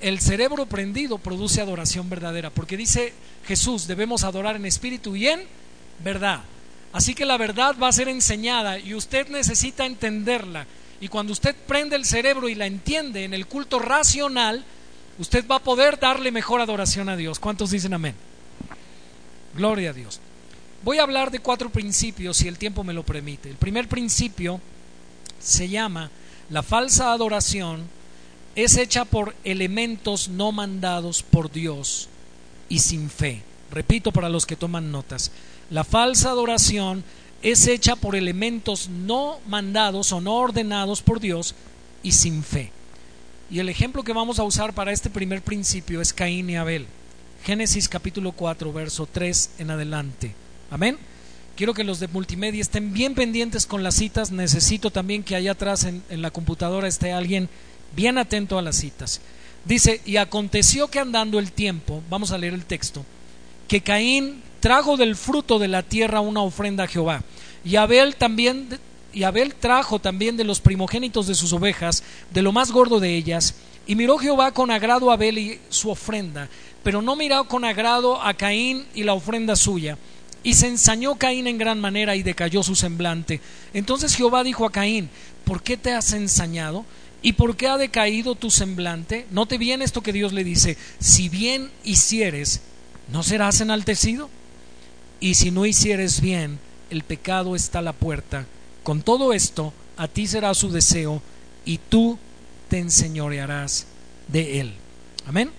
[0.00, 3.12] El cerebro prendido produce adoración verdadera, porque dice
[3.46, 5.42] Jesús, debemos adorar en espíritu y en
[6.04, 6.40] verdad.
[6.92, 10.66] Así que la verdad va a ser enseñada y usted necesita entenderla.
[11.00, 14.64] Y cuando usted prende el cerebro y la entiende en el culto racional,
[15.18, 17.38] usted va a poder darle mejor adoración a Dios.
[17.38, 18.14] ¿Cuántos dicen amén?
[19.54, 20.20] Gloria a Dios.
[20.82, 23.50] Voy a hablar de cuatro principios si el tiempo me lo permite.
[23.50, 24.60] El primer principio
[25.40, 26.10] se llama
[26.50, 27.82] la falsa adoración
[28.56, 32.08] es hecha por elementos no mandados por Dios
[32.68, 33.42] y sin fe.
[33.70, 35.30] Repito para los que toman notas.
[35.70, 37.04] La falsa adoración
[37.42, 41.54] es hecha por elementos no mandados o no ordenados por Dios
[42.02, 42.72] y sin fe.
[43.50, 46.86] Y el ejemplo que vamos a usar para este primer principio es Caín y Abel.
[47.44, 50.34] Génesis capítulo 4, verso 3 en adelante.
[50.70, 50.98] Amén.
[51.58, 54.30] Quiero que los de multimedia estén bien pendientes con las citas.
[54.30, 57.48] Necesito también que allá atrás en, la computadora esté alguien
[57.96, 59.20] bien atento a las citas.
[59.64, 63.04] Dice, y aconteció que andando el tiempo, vamos a leer el texto,
[63.66, 67.24] que Caín trajo del fruto de la tierra una ofrenda a Jehová.
[67.64, 68.78] Y Abel también
[69.12, 73.16] y Abel trajo también de los primogénitos de sus ovejas, de lo más gordo de
[73.16, 76.48] ellas, y miró Jehová con agrado a Abel y su ofrenda,
[76.84, 79.98] pero no miró con agrado a Caín y la ofrenda suya.
[80.42, 83.40] Y se ensañó Caín en gran manera y decayó su semblante.
[83.74, 85.10] Entonces Jehová dijo a Caín,
[85.44, 86.84] ¿por qué te has ensañado?
[87.20, 89.26] ¿Y por qué ha decaído tu semblante?
[89.30, 92.60] Note bien esto que Dios le dice, si bien hicieres,
[93.12, 94.30] ¿no serás enaltecido?
[95.20, 98.46] Y si no hicieres bien, el pecado está a la puerta.
[98.84, 101.20] Con todo esto, a ti será su deseo
[101.64, 102.18] y tú
[102.68, 103.86] te enseñorearás
[104.28, 104.74] de él.
[105.26, 105.50] Amén.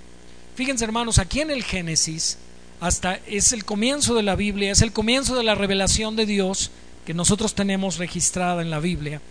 [0.56, 2.38] Fíjense hermanos, aquí en el Génesis,
[2.80, 6.72] hasta es el comienzo de la Biblia, es el comienzo de la revelación de Dios
[7.06, 9.22] que nosotros tenemos registrada en la Biblia.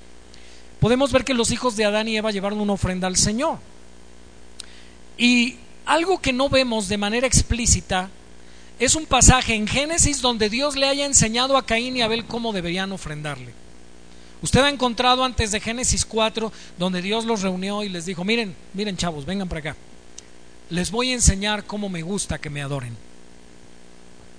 [0.80, 3.58] Podemos ver que los hijos de Adán y Eva llevaron una ofrenda al Señor.
[5.16, 5.56] Y
[5.86, 8.10] algo que no vemos de manera explícita
[8.78, 12.52] es un pasaje en Génesis donde Dios le haya enseñado a Caín y Abel cómo
[12.52, 13.52] deberían ofrendarle.
[14.40, 18.54] Usted ha encontrado antes de Génesis 4 donde Dios los reunió y les dijo, miren,
[18.74, 19.76] miren chavos, vengan para acá.
[20.70, 23.07] Les voy a enseñar cómo me gusta que me adoren.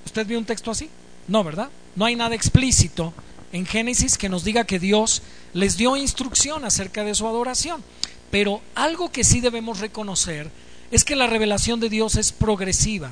[0.05, 0.89] ¿Usted vio un texto así?
[1.27, 1.69] No, ¿verdad?
[1.95, 3.13] No hay nada explícito
[3.51, 5.21] en Génesis que nos diga que Dios
[5.53, 7.83] les dio instrucción acerca de su adoración.
[8.31, 10.49] Pero algo que sí debemos reconocer
[10.91, 13.11] es que la revelación de Dios es progresiva.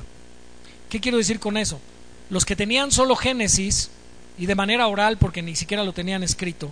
[0.88, 1.80] ¿Qué quiero decir con eso?
[2.30, 3.90] Los que tenían solo Génesis
[4.38, 6.70] y de manera oral, porque ni siquiera lo tenían escrito,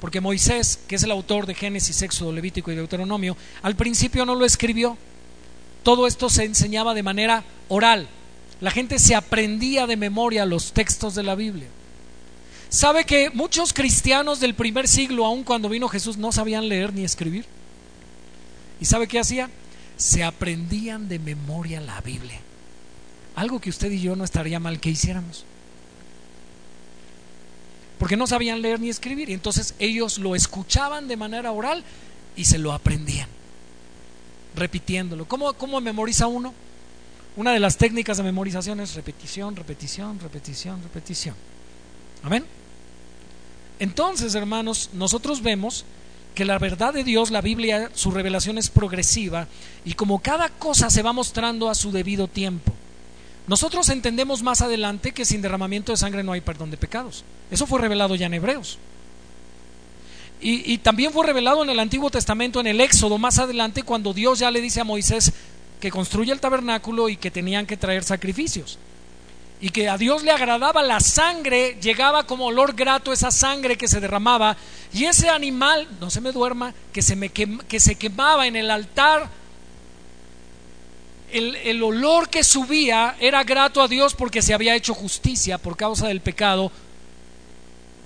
[0.00, 4.34] porque Moisés, que es el autor de Génesis, Éxodo, Levítico y Deuteronomio, al principio no
[4.34, 4.96] lo escribió.
[5.82, 8.08] Todo esto se enseñaba de manera oral.
[8.60, 11.68] La gente se aprendía de memoria los textos de la Biblia.
[12.68, 17.04] ¿Sabe que muchos cristianos del primer siglo, aun cuando vino Jesús, no sabían leer ni
[17.04, 17.46] escribir?
[18.80, 19.50] ¿Y sabe qué hacían?
[19.96, 22.40] Se aprendían de memoria la Biblia.
[23.34, 25.44] Algo que usted y yo no estaría mal que hiciéramos.
[27.98, 29.30] Porque no sabían leer ni escribir.
[29.30, 31.82] Y entonces ellos lo escuchaban de manera oral
[32.36, 33.28] y se lo aprendían.
[34.54, 35.26] Repitiéndolo.
[35.26, 36.54] ¿Cómo, cómo memoriza uno?
[37.36, 41.34] Una de las técnicas de memorización es repetición, repetición, repetición, repetición.
[42.22, 42.44] Amén.
[43.78, 45.84] Entonces, hermanos, nosotros vemos
[46.34, 49.46] que la verdad de Dios, la Biblia, su revelación es progresiva
[49.84, 52.72] y como cada cosa se va mostrando a su debido tiempo.
[53.46, 57.24] Nosotros entendemos más adelante que sin derramamiento de sangre no hay perdón de pecados.
[57.50, 58.78] Eso fue revelado ya en Hebreos.
[60.40, 64.14] Y, y, también fue revelado en el Antiguo Testamento, en el Éxodo, más adelante, cuando
[64.14, 65.34] Dios ya le dice a Moisés
[65.80, 68.78] que construya el tabernáculo y que tenían que traer sacrificios
[69.60, 73.88] y que a Dios le agradaba la sangre, llegaba como olor grato esa sangre que
[73.88, 74.56] se derramaba
[74.92, 79.28] y ese animal, no se me duerma, que se, que se quemaba en el altar,
[81.30, 85.76] el, el olor que subía era grato a Dios porque se había hecho justicia por
[85.76, 86.72] causa del pecado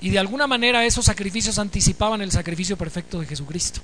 [0.01, 3.81] y de alguna manera esos sacrificios anticipaban el sacrificio perfecto de Jesucristo.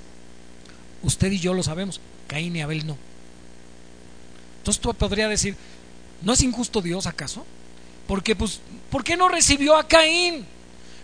[1.03, 3.10] Usted y yo lo sabemos, Caín y Abel no.
[4.61, 5.55] Entonces tú podrías decir,
[6.21, 7.43] ¿no es injusto Dios acaso?
[8.07, 10.45] Porque, pues, ¿por qué no recibió a Caín?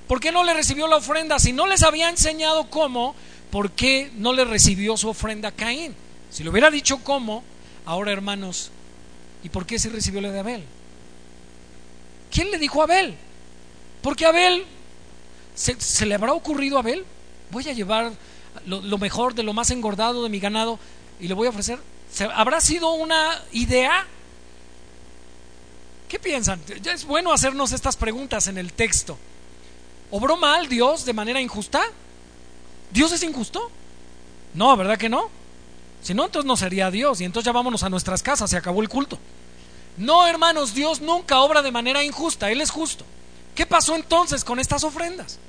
[0.08, 1.40] ¿Por qué no le recibió la ofrenda?
[1.40, 3.16] Si no les había enseñado cómo,
[3.50, 5.96] ¿por qué no le recibió su ofrenda a Caín?
[6.30, 7.44] Si le hubiera dicho cómo,
[7.84, 8.70] ahora hermanos,
[9.44, 10.64] ¿y por qué se recibió la de Abel?
[12.30, 13.16] ¿Quién le dijo a Abel?
[14.04, 14.66] Porque Abel,
[15.56, 17.04] ¿se, ¿se, le habrá ocurrido a Abel?
[17.50, 18.12] Voy a llevar
[18.68, 20.78] lo, lo, mejor de lo más engordado de mi ganado
[21.20, 21.80] y le voy a ofrecer.
[22.34, 24.06] ¿Habrá sido una idea?
[26.08, 26.62] ¿Qué piensan?
[26.82, 29.18] Ya es bueno hacernos estas preguntas en el texto.
[30.10, 31.84] ¿Obró mal Dios de manera injusta?
[32.92, 33.70] ¿Dios es injusto?
[34.54, 35.30] No, ¿verdad que no?
[36.02, 38.82] Si no, entonces no sería Dios y entonces ya vámonos a nuestras casas, se acabó
[38.82, 39.20] el culto.
[39.98, 43.04] No, hermanos, Dios nunca obra de manera injusta, Él es justo.
[43.56, 45.40] ¿Qué pasó entonces con estas ofrendas?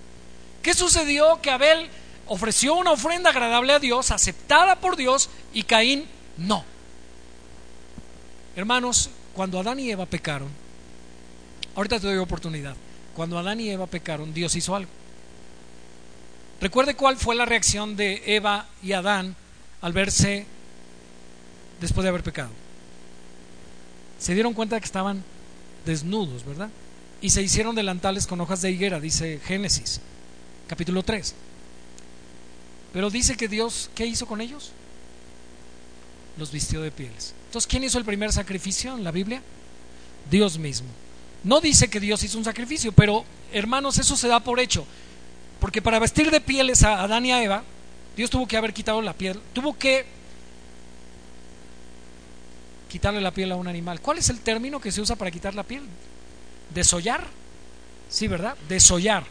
[0.62, 1.88] ¿Qué sucedió que Abel
[2.26, 6.06] ofreció una ofrenda agradable a Dios, aceptada por Dios, y Caín
[6.38, 6.64] no.
[8.56, 10.48] Hermanos, cuando Adán y Eva pecaron,
[11.74, 12.74] ahorita te doy oportunidad,
[13.14, 14.90] cuando Adán y Eva pecaron, Dios hizo algo.
[16.60, 19.36] Recuerde cuál fue la reacción de Eva y Adán
[19.80, 20.44] al verse
[21.80, 22.50] después de haber pecado.
[24.18, 25.22] Se dieron cuenta de que estaban
[25.86, 26.70] desnudos, ¿verdad?
[27.20, 30.00] Y se hicieron delantales con hojas de higuera, dice Génesis,
[30.66, 31.34] capítulo 3.
[32.92, 34.72] Pero dice que Dios, ¿qué hizo con ellos?
[36.38, 37.34] Los vistió de pieles.
[37.46, 39.42] Entonces, ¿quién hizo el primer sacrificio en la Biblia?
[40.30, 40.88] Dios mismo.
[41.42, 44.86] No dice que Dios hizo un sacrificio, pero hermanos, eso se da por hecho.
[45.60, 47.64] Porque para vestir de pieles a Adán y a Eva,
[48.16, 50.04] Dios tuvo que haber quitado la piel, tuvo que
[52.88, 54.00] quitarle la piel a un animal.
[54.00, 55.82] ¿Cuál es el término que se usa para quitar la piel?
[56.72, 57.26] ¿Desollar?
[58.08, 58.56] Sí, ¿verdad?
[58.68, 59.24] Desollar.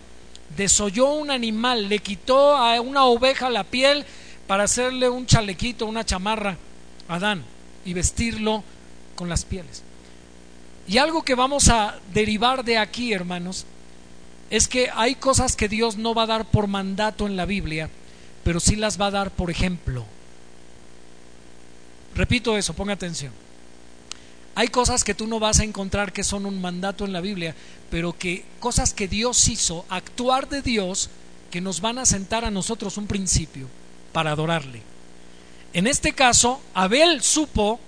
[0.55, 4.05] Desolló un animal, le quitó a una oveja la piel
[4.45, 6.57] para hacerle un chalequito, una chamarra
[7.07, 7.43] Adán
[7.85, 8.63] y vestirlo
[9.15, 9.83] con las pieles.
[10.87, 13.65] Y algo que vamos a derivar de aquí, hermanos,
[14.49, 17.89] es que hay cosas que Dios no va a dar por mandato en la Biblia,
[18.43, 20.05] pero sí las va a dar por ejemplo.
[22.15, 23.33] Repito eso, ponga atención.
[24.55, 27.53] Hay cosas que tú no vas a encontrar que son un mandato en la Biblia,
[27.91, 31.09] pero que cosas que Dios hizo, actuar de Dios,
[31.51, 33.67] que nos van a sentar a nosotros un principio
[34.13, 34.81] para adorarle.
[35.73, 37.79] En este caso, Abel supo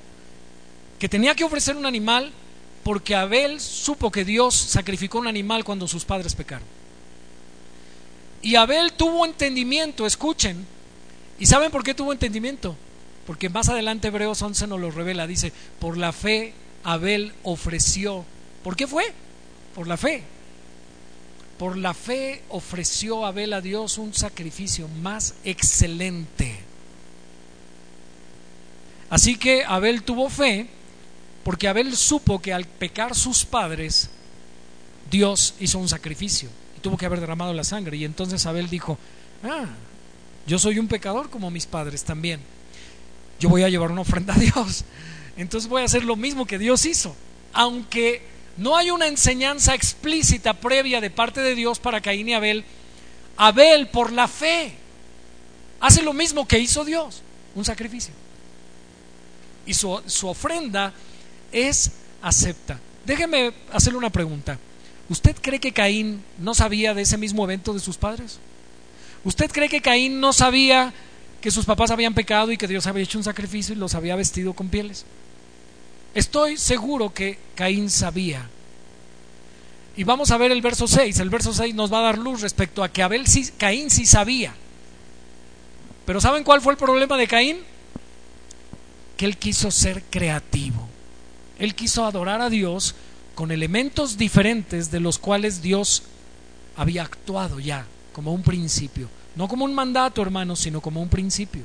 [0.99, 2.31] que tenía que ofrecer un animal
[2.83, 6.67] porque Abel supo que Dios sacrificó un animal cuando sus padres pecaron.
[8.41, 10.65] Y Abel tuvo entendimiento, escuchen.
[11.39, 12.75] ¿Y saben por qué tuvo entendimiento?
[13.25, 18.25] Porque más adelante Hebreos 11 nos lo revela, dice, por la fe Abel ofreció.
[18.63, 19.13] ¿Por qué fue?
[19.75, 20.23] Por la fe.
[21.57, 26.68] Por la fe ofreció Abel a Dios un sacrificio más excelente.
[29.09, 30.67] Así que Abel tuvo fe
[31.43, 34.09] porque Abel supo que al pecar sus padres,
[35.09, 37.97] Dios hizo un sacrificio y tuvo que haber derramado la sangre.
[37.97, 38.97] Y entonces Abel dijo,
[39.43, 39.65] ah,
[40.45, 42.39] yo soy un pecador como mis padres también.
[43.39, 44.83] Yo voy a llevar una ofrenda a Dios.
[45.37, 47.15] Entonces voy a hacer lo mismo que Dios hizo.
[47.53, 48.21] Aunque
[48.57, 52.65] no hay una enseñanza explícita previa de parte de Dios para Caín y Abel,
[53.37, 54.73] Abel por la fe
[55.79, 57.21] hace lo mismo que hizo Dios,
[57.55, 58.13] un sacrificio.
[59.69, 60.91] Y su, su ofrenda
[61.51, 61.91] es
[62.23, 62.79] acepta.
[63.05, 64.57] Déjeme hacerle una pregunta.
[65.09, 68.39] ¿Usted cree que Caín no sabía de ese mismo evento de sus padres?
[69.23, 70.91] ¿Usted cree que Caín no sabía
[71.39, 74.15] que sus papás habían pecado y que Dios había hecho un sacrificio y los había
[74.15, 75.05] vestido con pieles?
[76.15, 78.49] Estoy seguro que Caín sabía.
[79.95, 81.19] Y vamos a ver el verso 6.
[81.19, 84.07] El verso 6 nos va a dar luz respecto a que Abel sí, Caín sí
[84.07, 84.51] sabía.
[86.07, 87.57] Pero ¿saben cuál fue el problema de Caín?
[89.19, 90.87] Que él quiso ser creativo.
[91.57, 92.95] Él quiso adorar a Dios
[93.35, 96.03] con elementos diferentes de los cuales Dios
[96.77, 99.09] había actuado ya como un principio.
[99.35, 101.63] No como un mandato, hermanos, sino como un principio.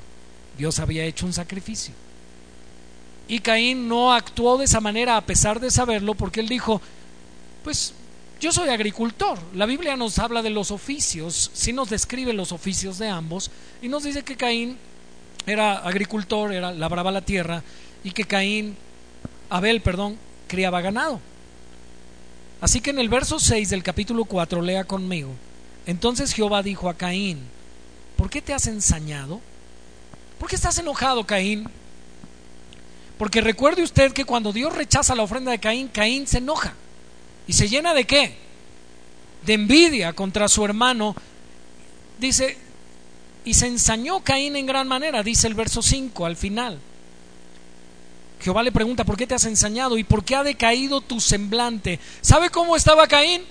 [0.59, 1.95] Dios había hecho un sacrificio.
[3.29, 6.83] Y Caín no actuó de esa manera a pesar de saberlo porque él dijo,
[7.63, 7.95] pues
[8.41, 9.39] yo soy agricultor.
[9.55, 13.87] La Biblia nos habla de los oficios, sí nos describe los oficios de ambos y
[13.87, 14.77] nos dice que Caín
[15.47, 17.63] era agricultor, era labraba la tierra
[18.03, 18.77] y que Caín
[19.51, 20.17] Abel, perdón,
[20.49, 21.21] criaba ganado.
[22.61, 25.31] Así que en el verso 6 del capítulo 4, lea conmigo.
[25.87, 27.41] Entonces Jehová dijo a Caín,
[28.17, 29.41] ¿por qué te has ensañado?
[30.39, 31.69] ¿Por qué estás enojado, Caín?
[33.19, 36.75] Porque recuerde usted que cuando Dios rechaza la ofrenda de Caín, Caín se enoja.
[37.47, 38.37] ¿Y se llena de qué?
[39.45, 41.15] De envidia contra su hermano.
[42.19, 42.57] Dice,
[43.45, 46.79] y se ensañó Caín en gran manera, dice el verso 5 al final.
[48.41, 51.99] Jehová le pregunta, ¿por qué te has ensañado y por qué ha decaído tu semblante?
[52.21, 53.43] ¿Sabe cómo estaba Caín?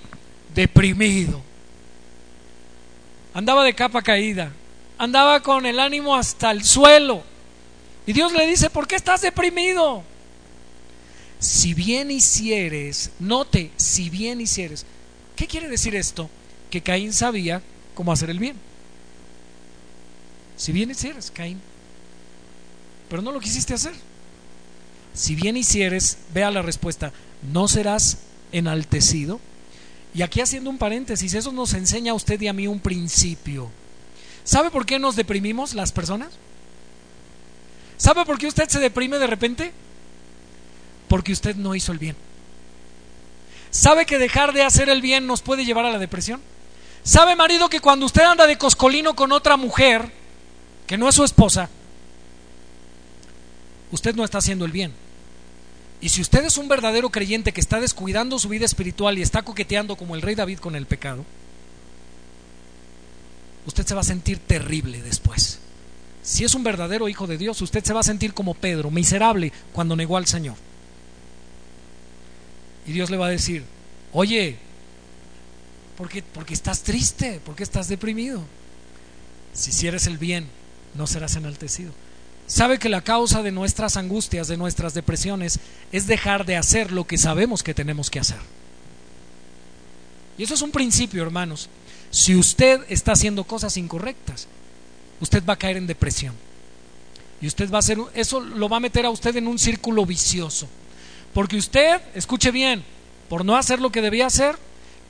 [0.54, 1.42] Deprimido.
[3.32, 4.52] Andaba de capa caída.
[4.96, 7.24] Andaba con el ánimo hasta el suelo.
[8.06, 10.04] Y Dios le dice, ¿por qué estás deprimido?
[11.40, 14.86] Si bien hicieres, note, si bien hicieres.
[15.34, 16.30] ¿Qué quiere decir esto?
[16.70, 17.60] Que Caín sabía
[17.94, 18.56] cómo hacer el bien.
[20.56, 21.60] Si bien hicieres, Caín.
[23.08, 23.94] Pero no lo quisiste hacer
[25.14, 27.12] si bien hicieres, vea la respuesta,
[27.52, 28.18] no serás
[28.50, 29.40] enaltecido.
[30.12, 33.70] Y aquí haciendo un paréntesis, eso nos enseña a usted y a mí un principio.
[34.42, 36.30] ¿Sabe por qué nos deprimimos las personas?
[37.96, 39.72] ¿Sabe por qué usted se deprime de repente?
[41.08, 42.16] Porque usted no hizo el bien.
[43.70, 46.40] ¿Sabe que dejar de hacer el bien nos puede llevar a la depresión?
[47.04, 50.10] ¿Sabe, marido, que cuando usted anda de coscolino con otra mujer,
[50.86, 51.68] que no es su esposa,
[53.90, 54.92] usted no está haciendo el bien?
[56.00, 59.42] Y si usted es un verdadero creyente que está descuidando su vida espiritual y está
[59.42, 61.24] coqueteando como el rey David con el pecado,
[63.66, 65.60] usted se va a sentir terrible después.
[66.22, 69.52] Si es un verdadero hijo de Dios, usted se va a sentir como Pedro, miserable,
[69.72, 70.56] cuando negó al Señor.
[72.86, 73.64] Y Dios le va a decir,
[74.12, 74.56] oye,
[75.96, 77.40] ¿por qué, porque estás triste?
[77.44, 78.42] ¿Por qué estás deprimido?
[79.54, 80.48] Si hicieres el bien,
[80.94, 81.92] no serás enaltecido.
[82.46, 85.58] Sabe que la causa de nuestras angustias, de nuestras depresiones,
[85.92, 88.38] es dejar de hacer lo que sabemos que tenemos que hacer.
[90.36, 91.68] Y eso es un principio, hermanos.
[92.10, 94.46] Si usted está haciendo cosas incorrectas,
[95.20, 96.34] usted va a caer en depresión.
[97.40, 100.04] Y usted va a hacer, eso lo va a meter a usted en un círculo
[100.04, 100.68] vicioso.
[101.32, 102.84] Porque usted, escuche bien,
[103.28, 104.56] por no hacer lo que debía hacer,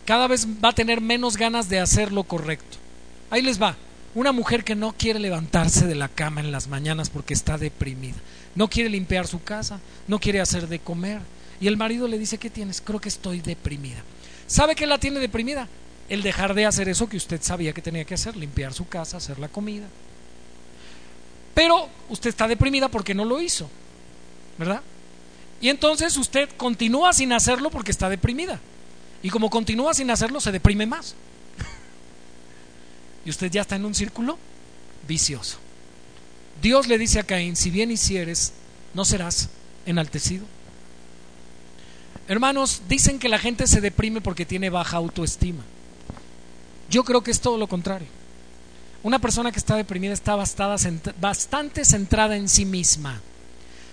[0.05, 2.79] cada vez va a tener menos ganas de hacer lo correcto.
[3.31, 3.77] Ahí les va.
[4.15, 8.17] Una mujer que no quiere levantarse de la cama en las mañanas porque está deprimida.
[8.55, 11.21] No quiere limpiar su casa, no quiere hacer de comer.
[11.61, 12.81] Y el marido le dice, ¿qué tienes?
[12.81, 14.03] Creo que estoy deprimida.
[14.47, 15.69] ¿Sabe qué la tiene deprimida?
[16.09, 19.17] El dejar de hacer eso que usted sabía que tenía que hacer, limpiar su casa,
[19.17, 19.87] hacer la comida.
[21.55, 23.69] Pero usted está deprimida porque no lo hizo,
[24.59, 24.83] ¿verdad?
[25.61, 28.61] Y entonces usted continúa sin hacerlo porque está deprimida.
[29.23, 31.15] Y como continúa sin hacerlo, se deprime más.
[33.25, 34.39] Y usted ya está en un círculo
[35.07, 35.59] vicioso.
[36.63, 38.53] Dios le dice a Caín, si bien hicieres,
[38.95, 39.49] no serás
[39.87, 40.45] enaltecido.
[42.29, 45.63] Hermanos, dicen que la gente se deprime porque tiene baja autoestima.
[46.89, 48.09] Yo creo que es todo lo contrario.
[49.03, 53.21] Una persona que está deprimida está bastante centrada en sí misma.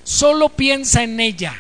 [0.03, 1.55] Solo piensa en ella.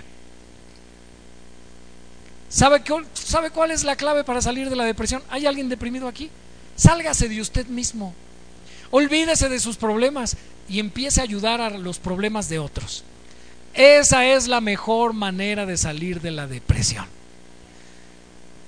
[2.47, 5.21] ¿Sabe, ¿Sabe cuál es la clave para salir de la depresión?
[5.29, 6.29] ¿Hay alguien deprimido aquí?
[6.81, 8.15] Sálgase de usted mismo.
[8.89, 10.35] Olvídese de sus problemas
[10.67, 13.03] y empiece a ayudar a los problemas de otros.
[13.75, 17.05] Esa es la mejor manera de salir de la depresión.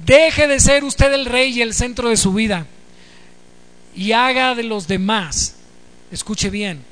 [0.06, 2.68] Deje de ser usted el rey y el centro de su vida
[3.96, 5.56] y haga de los demás,
[6.12, 6.84] escuche bien,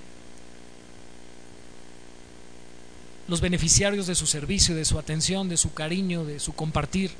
[3.28, 7.12] los beneficiarios de su servicio, de su atención, de su cariño, de su compartir.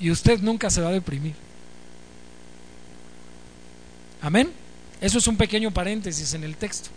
[0.00, 1.34] Y usted nunca se va a deprimir.
[4.22, 4.50] Amén.
[5.00, 6.90] Eso es un pequeño paréntesis en el texto.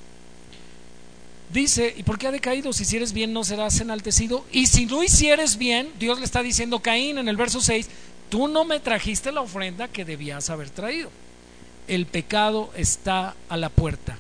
[1.52, 2.72] Dice, ¿y por qué ha decaído?
[2.72, 4.46] Si hicieres bien no serás enaltecido.
[4.52, 7.90] Y si no hicieres bien, Dios le está diciendo, Caín en el verso 6,
[8.30, 11.10] tú no me trajiste la ofrenda que debías haber traído.
[11.88, 14.18] El pecado está a la puerta.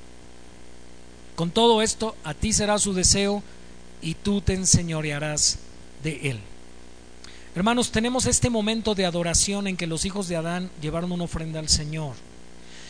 [1.36, 3.44] Con todo esto, a ti será su deseo
[4.02, 5.60] y tú te enseñorearás
[6.04, 6.40] de él.
[7.56, 11.60] Hermanos, tenemos este momento de adoración en que los hijos de Adán llevaron una ofrenda
[11.60, 12.16] al Señor.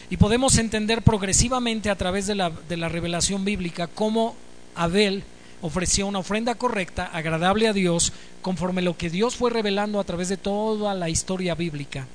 [0.09, 4.35] Y podemos entender progresivamente a través de la, de la revelación bíblica cómo
[4.75, 5.23] Abel
[5.61, 10.29] ofreció una ofrenda correcta, agradable a Dios, conforme lo que Dios fue revelando a través
[10.29, 12.07] de toda la historia bíblica.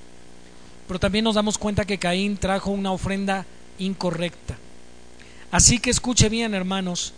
[0.86, 3.47] Pero también nos damos cuenta que Caín trajo una ofrenda
[3.78, 4.57] incorrecta.
[5.51, 7.12] Así que escuche bien, hermanos,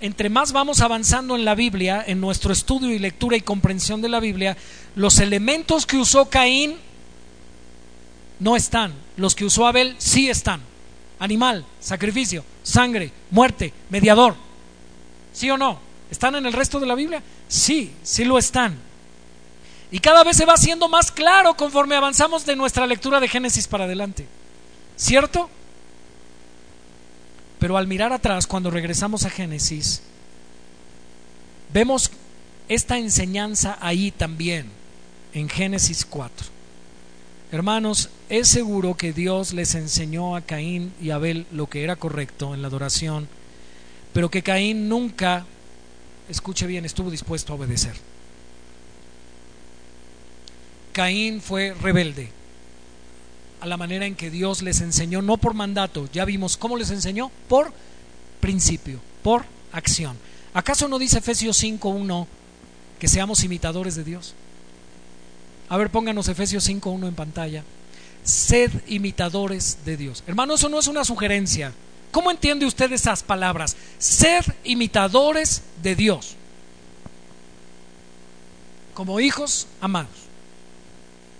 [0.00, 4.08] entre más vamos avanzando en la Biblia, en nuestro estudio y lectura y comprensión de
[4.08, 4.56] la Biblia,
[4.94, 6.76] los elementos que usó Caín
[8.40, 8.92] no están.
[9.16, 10.60] Los que usó Abel sí están.
[11.18, 14.34] Animal, sacrificio, sangre, muerte, mediador.
[15.32, 15.78] ¿Sí o no?
[16.10, 17.22] ¿Están en el resto de la Biblia?
[17.48, 18.76] Sí, sí lo están.
[19.90, 23.68] Y cada vez se va haciendo más claro conforme avanzamos de nuestra lectura de Génesis
[23.68, 24.26] para adelante.
[24.96, 25.48] ¿Cierto?
[27.58, 30.02] Pero al mirar atrás, cuando regresamos a Génesis,
[31.72, 32.10] vemos
[32.68, 34.70] esta enseñanza ahí también,
[35.32, 36.53] en Génesis 4.
[37.52, 42.54] Hermanos, es seguro que Dios les enseñó a Caín y Abel lo que era correcto
[42.54, 43.28] en la adoración,
[44.12, 45.44] pero que Caín nunca,
[46.28, 47.94] escuche bien, estuvo dispuesto a obedecer.
[50.92, 52.30] Caín fue rebelde
[53.60, 56.90] a la manera en que Dios les enseñó, no por mandato, ya vimos cómo les
[56.90, 57.72] enseñó, por
[58.40, 60.16] principio, por acción.
[60.54, 62.26] ¿Acaso no dice Efesios 5.1
[62.98, 64.34] que seamos imitadores de Dios?
[65.68, 67.64] A ver, pónganos Efesios 5.1 en pantalla.
[68.22, 70.24] Sed imitadores de Dios.
[70.26, 71.72] Hermano, eso no es una sugerencia.
[72.10, 73.76] ¿Cómo entiende usted esas palabras?
[73.98, 76.36] Sed imitadores de Dios.
[78.94, 80.12] Como hijos amados.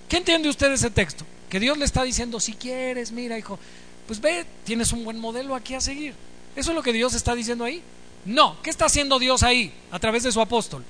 [0.08, 1.24] ¿Qué entiende usted ese texto?
[1.48, 3.58] Que Dios le está diciendo, si quieres, mira, hijo,
[4.06, 6.14] pues ve, tienes un buen modelo aquí a seguir.
[6.56, 7.82] ¿Eso es lo que Dios está diciendo ahí?
[8.24, 10.84] No, ¿qué está haciendo Dios ahí a través de su apóstol?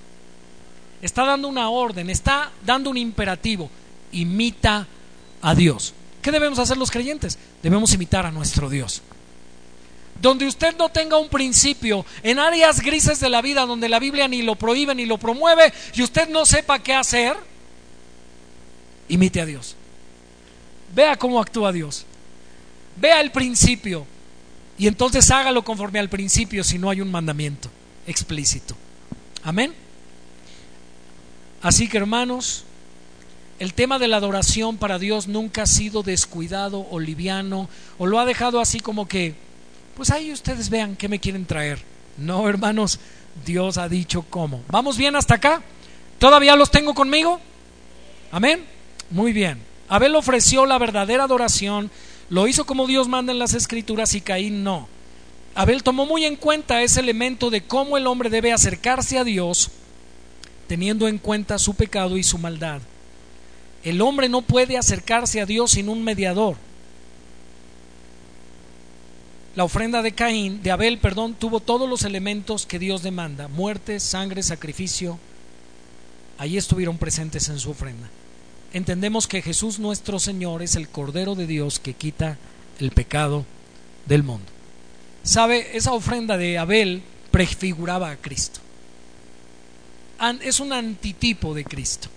[1.04, 3.70] Está dando una orden, está dando un imperativo.
[4.12, 4.86] Imita
[5.42, 5.94] a Dios.
[6.24, 7.38] ¿qué debemos hacer los creyentes?
[7.62, 9.02] Debemos imitar a nuestro Dios.
[10.22, 14.26] Donde usted no tenga un principio en áreas grises de la vida donde la Biblia
[14.26, 17.36] ni lo prohíbe ni lo promueve y usted no sepa qué hacer,
[19.08, 19.76] imite a Dios.
[20.94, 22.06] Vea cómo actúa Dios.
[22.96, 24.06] Vea el principio
[24.78, 27.68] y entonces hágalo conforme al principio si no hay un mandamiento
[28.06, 28.74] explícito.
[29.42, 29.83] Amén.
[31.64, 32.64] Así que hermanos,
[33.58, 38.20] el tema de la adoración para Dios nunca ha sido descuidado o liviano o lo
[38.20, 39.34] ha dejado así como que,
[39.96, 41.82] pues ahí ustedes vean qué me quieren traer.
[42.18, 43.00] No, hermanos,
[43.46, 44.60] Dios ha dicho cómo.
[44.68, 45.62] ¿Vamos bien hasta acá?
[46.18, 47.40] ¿Todavía los tengo conmigo?
[48.30, 48.62] Amén.
[49.08, 49.58] Muy bien.
[49.88, 51.90] Abel ofreció la verdadera adoración,
[52.28, 54.86] lo hizo como Dios manda en las escrituras y Caín no.
[55.54, 59.70] Abel tomó muy en cuenta ese elemento de cómo el hombre debe acercarse a Dios
[60.66, 62.80] teniendo en cuenta su pecado y su maldad.
[63.82, 66.56] El hombre no puede acercarse a Dios sin un mediador.
[69.54, 74.00] La ofrenda de Caín, de Abel, perdón, tuvo todos los elementos que Dios demanda: muerte,
[74.00, 75.18] sangre, sacrificio.
[76.38, 78.08] Allí estuvieron presentes en su ofrenda.
[78.72, 82.38] Entendemos que Jesús nuestro Señor es el Cordero de Dios que quita
[82.80, 83.44] el pecado
[84.06, 84.46] del mundo.
[85.22, 85.76] ¿Sabe?
[85.76, 88.60] Esa ofrenda de Abel prefiguraba a Cristo.
[90.42, 92.08] Es un antitipo de Cristo.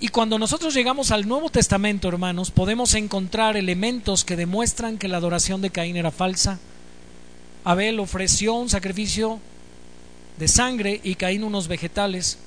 [0.00, 5.18] Y cuando nosotros llegamos al Nuevo Testamento, hermanos, podemos encontrar elementos que demuestran que la
[5.18, 6.58] adoración de Caín era falsa.
[7.64, 9.40] Abel ofreció un sacrificio
[10.38, 12.38] de sangre y Caín unos vegetales.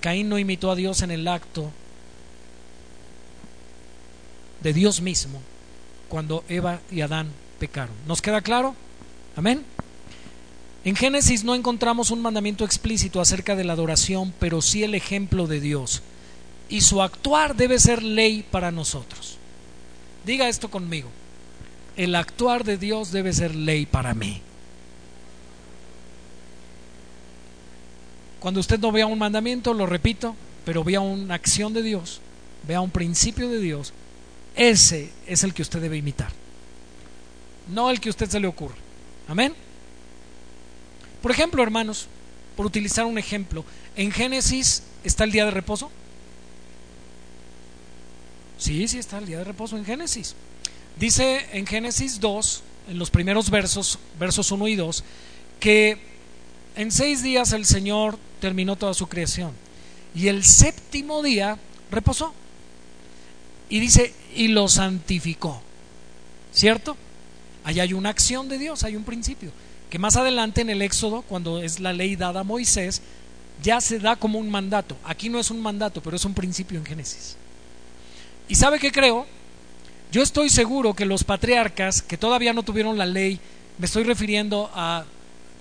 [0.00, 1.70] Caín no imitó a Dios en el acto
[4.64, 5.40] de Dios mismo
[6.08, 7.28] cuando Eva y Adán
[7.60, 7.94] pecaron.
[8.06, 8.74] ¿Nos queda claro?
[9.36, 9.64] Amén.
[10.84, 15.46] En Génesis no encontramos un mandamiento explícito acerca de la adoración, pero sí el ejemplo
[15.46, 16.02] de Dios.
[16.68, 19.38] Y su actuar debe ser ley para nosotros.
[20.26, 21.08] Diga esto conmigo.
[21.96, 24.42] El actuar de Dios debe ser ley para mí.
[28.40, 32.20] Cuando usted no vea un mandamiento, lo repito, pero vea una acción de Dios,
[32.68, 33.94] vea un principio de Dios,
[34.54, 36.30] ese es el que usted debe imitar.
[37.68, 38.74] No el que a usted se le ocurre.
[39.28, 39.54] Amén.
[41.24, 42.06] Por ejemplo, hermanos,
[42.54, 43.64] por utilizar un ejemplo,
[43.96, 45.90] en Génesis está el día de reposo.
[48.58, 50.34] Sí, sí está el día de reposo en Génesis.
[50.98, 55.02] Dice en Génesis 2, en los primeros versos, versos 1 y 2,
[55.60, 55.96] que
[56.76, 59.52] en seis días el Señor terminó toda su creación
[60.14, 61.56] y el séptimo día
[61.90, 62.34] reposó.
[63.70, 65.62] Y dice, y lo santificó.
[66.52, 66.98] ¿Cierto?
[67.64, 69.52] Allá hay una acción de Dios, hay un principio
[69.94, 73.00] que más adelante en el Éxodo, cuando es la ley dada a Moisés,
[73.62, 74.96] ya se da como un mandato.
[75.04, 77.36] Aquí no es un mandato, pero es un principio en Génesis.
[78.48, 79.24] ¿Y sabe qué creo?
[80.10, 83.38] Yo estoy seguro que los patriarcas que todavía no tuvieron la ley,
[83.78, 85.04] me estoy refiriendo a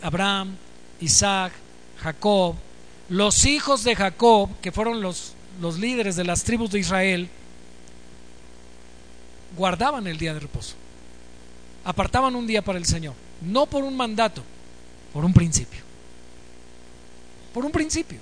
[0.01, 0.55] Abraham,
[0.99, 1.53] Isaac,
[1.99, 2.55] Jacob,
[3.09, 7.29] los hijos de Jacob, que fueron los, los líderes de las tribus de Israel,
[9.55, 10.73] guardaban el día de reposo,
[11.85, 13.13] apartaban un día para el Señor
[13.45, 14.43] no por un mandato,
[15.13, 15.81] por un principio.
[17.53, 18.19] Por un principio.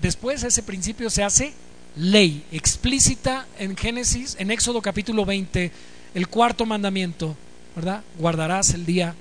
[0.00, 1.52] Después ese principio se hace
[1.96, 5.72] ley explícita en Génesis, en Éxodo capítulo 20,
[6.14, 7.36] el cuarto mandamiento,
[7.74, 8.02] ¿verdad?
[8.18, 9.14] Guardarás el día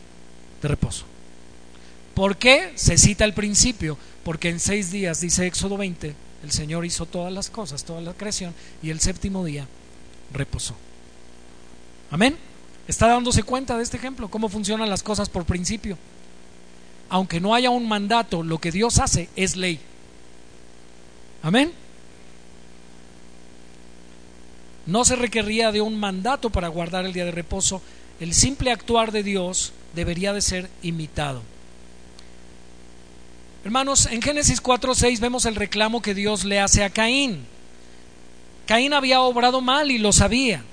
[0.62, 1.06] de reposo.
[2.14, 2.72] ¿Por qué?
[2.76, 7.32] Se cita el principio, porque en seis días, dice Éxodo 20, el Señor hizo todas
[7.32, 9.68] las cosas, toda la creación, y el séptimo día
[10.34, 10.76] reposó.
[12.12, 12.38] Amén.
[12.88, 14.30] ¿Está dándose cuenta de este ejemplo?
[14.30, 15.98] ¿Cómo funcionan las cosas por principio?
[17.10, 19.80] Aunque no haya un mandato, lo que Dios hace es ley.
[21.42, 21.72] Amén.
[24.86, 27.82] No se requería de un mandato para guardar el día de reposo.
[28.20, 31.42] El simple actuar de Dios debería de ser imitado.
[33.64, 37.46] Hermanos, en Génesis 4:6 vemos el reclamo que Dios le hace a Caín.
[38.68, 40.64] Caín había obrado mal y lo sabía.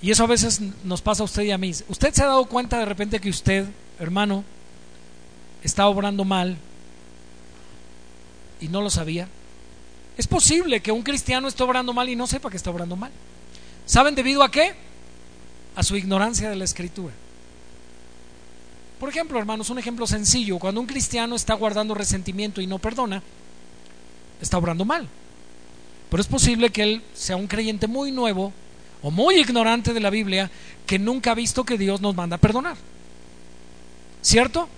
[0.00, 1.72] Y eso a veces nos pasa a usted y a mí.
[1.88, 3.66] ¿Usted se ha dado cuenta de repente que usted,
[3.98, 4.44] hermano,
[5.62, 6.56] está obrando mal
[8.60, 9.28] y no lo sabía?
[10.16, 13.10] Es posible que un cristiano esté obrando mal y no sepa que está obrando mal.
[13.86, 14.74] ¿Saben debido a qué?
[15.74, 17.14] A su ignorancia de la escritura.
[19.00, 20.58] Por ejemplo, hermanos, un ejemplo sencillo.
[20.58, 23.22] Cuando un cristiano está guardando resentimiento y no perdona,
[24.40, 25.08] está obrando mal.
[26.10, 28.52] Pero es posible que él sea un creyente muy nuevo
[29.02, 30.50] o muy ignorante de la Biblia
[30.86, 32.76] que nunca ha visto que Dios nos manda a perdonar.
[34.22, 34.68] ¿Cierto?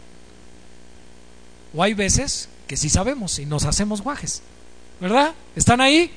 [1.74, 4.42] O hay veces que sí sabemos y nos hacemos guajes.
[5.00, 5.34] ¿Verdad?
[5.56, 6.10] ¿Están ahí?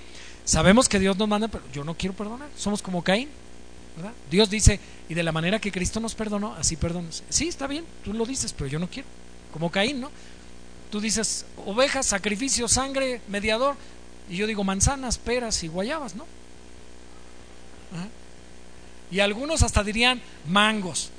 [0.46, 2.50] Sabemos que Dios nos manda, pero yo no quiero perdonar.
[2.58, 3.30] Somos como Caín.
[3.96, 4.12] ¿verdad?
[4.30, 7.24] Dios dice, y de la manera que Cristo nos perdonó, así perdonas.
[7.30, 9.08] Sí, está bien, tú lo dices, pero yo no quiero.
[9.54, 10.10] Como Caín, ¿no?
[10.92, 13.76] Tú dices ovejas, sacrificio, sangre, mediador.
[14.30, 16.26] Y yo digo manzanas, peras y guayabas, ¿no?
[19.12, 21.12] Y algunos hasta dirían mangos.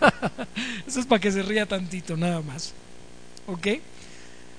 [0.86, 2.72] Eso es para que se ría tantito, nada más.
[3.46, 3.66] ¿Ok?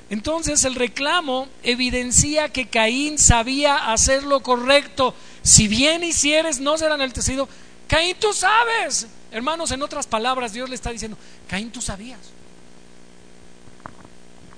[0.10, 5.14] Entonces el reclamo evidencia que Caín sabía hacer lo correcto.
[5.42, 7.50] Si bien hicieres, no serán el tecido.
[7.88, 9.08] Caín, tú sabes.
[9.32, 12.20] Hermanos, en otras palabras, Dios le está diciendo, Caín, tú sabías.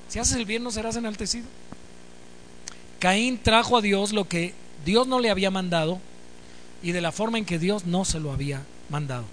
[0.07, 1.47] Si haces el bien, no serás enaltecido.
[2.99, 4.53] Caín trajo a Dios lo que
[4.85, 5.99] Dios no le había mandado
[6.81, 9.25] y de la forma en que Dios no se lo había mandado.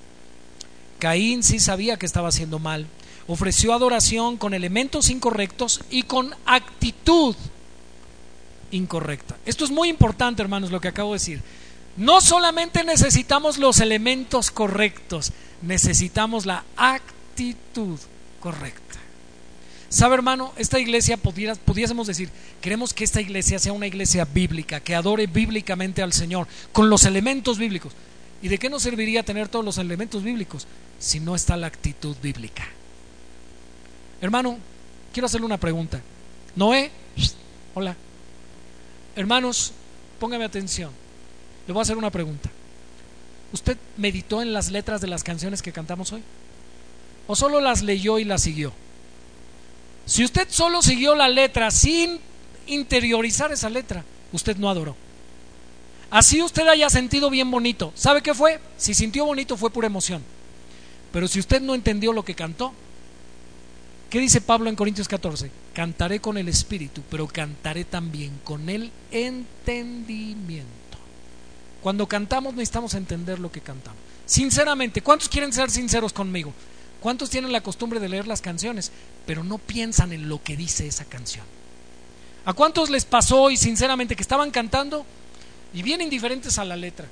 [0.98, 2.86] Caín sí sabía que estaba haciendo mal.
[3.26, 7.34] Ofreció adoración con elementos incorrectos y con actitud
[8.70, 9.36] incorrecta.
[9.44, 11.42] Esto es muy importante, hermanos, lo que acabo de decir.
[11.96, 15.32] No solamente necesitamos los elementos correctos,
[15.62, 17.98] necesitamos la actitud
[18.40, 19.00] correcta.
[19.88, 20.52] ¿Sabe, hermano?
[20.56, 22.28] Esta iglesia, pudiésemos decir,
[22.60, 27.04] queremos que esta iglesia sea una iglesia bíblica, que adore bíblicamente al Señor, con los
[27.04, 27.92] elementos bíblicos.
[28.42, 30.66] ¿Y de qué nos serviría tener todos los elementos bíblicos
[30.98, 32.66] si no está la actitud bíblica?
[34.20, 34.58] Hermano,
[35.12, 36.00] quiero hacerle una pregunta.
[36.56, 36.90] Noé,
[37.74, 37.96] hola.
[39.14, 39.72] Hermanos,
[40.18, 40.90] póngame atención.
[41.66, 42.50] Le voy a hacer una pregunta.
[43.52, 46.22] ¿Usted meditó en las letras de las canciones que cantamos hoy?
[47.26, 48.72] ¿O solo las leyó y las siguió?
[50.06, 52.20] Si usted solo siguió la letra sin
[52.66, 54.96] interiorizar esa letra, usted no adoró.
[56.10, 57.92] Así usted haya sentido bien bonito.
[57.96, 58.60] ¿Sabe qué fue?
[58.78, 60.22] Si sintió bonito fue pura emoción.
[61.12, 62.72] Pero si usted no entendió lo que cantó,
[64.08, 65.50] ¿qué dice Pablo en Corintios 14?
[65.74, 70.74] Cantaré con el espíritu, pero cantaré también con el entendimiento.
[71.82, 74.00] Cuando cantamos necesitamos entender lo que cantamos.
[74.24, 76.52] Sinceramente, ¿cuántos quieren ser sinceros conmigo?
[77.00, 78.90] ¿Cuántos tienen la costumbre de leer las canciones,
[79.26, 81.44] pero no piensan en lo que dice esa canción?
[82.44, 85.04] ¿A cuántos les pasó y sinceramente que estaban cantando
[85.74, 87.06] y bien indiferentes a la letra?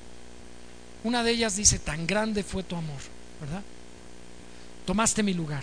[1.03, 3.01] Una de ellas dice, tan grande fue tu amor,
[3.41, 3.63] ¿verdad?
[4.87, 5.63] Tomaste mi lugar.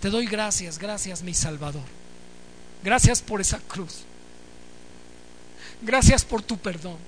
[0.00, 1.84] Te doy gracias, gracias mi Salvador.
[2.84, 4.02] Gracias por esa cruz.
[5.82, 6.98] Gracias por tu perdón.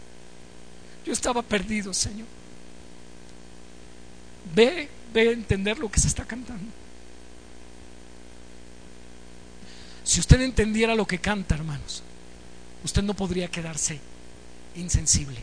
[1.04, 2.26] Yo estaba perdido, Señor.
[4.54, 6.70] Ve de entender lo que se está cantando.
[10.04, 12.02] Si usted entendiera lo que canta, hermanos,
[12.84, 13.98] usted no podría quedarse
[14.76, 15.40] insensible.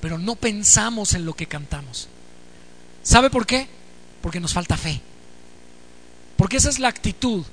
[0.00, 2.08] Pero no pensamos en lo que cantamos.
[3.02, 3.68] ¿Sabe por qué?
[4.22, 5.00] Porque nos falta fe.
[6.36, 7.44] Porque esa es la actitud.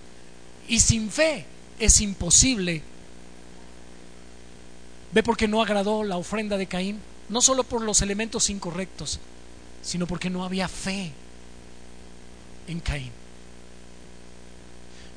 [0.69, 1.45] Y sin fe
[1.77, 2.81] es imposible.
[5.11, 6.99] ¿Ve por qué no agradó la ofrenda de Caín?
[7.27, 9.19] No solo por los elementos incorrectos,
[9.87, 11.13] sino porque no había fe
[12.67, 13.13] en Caín.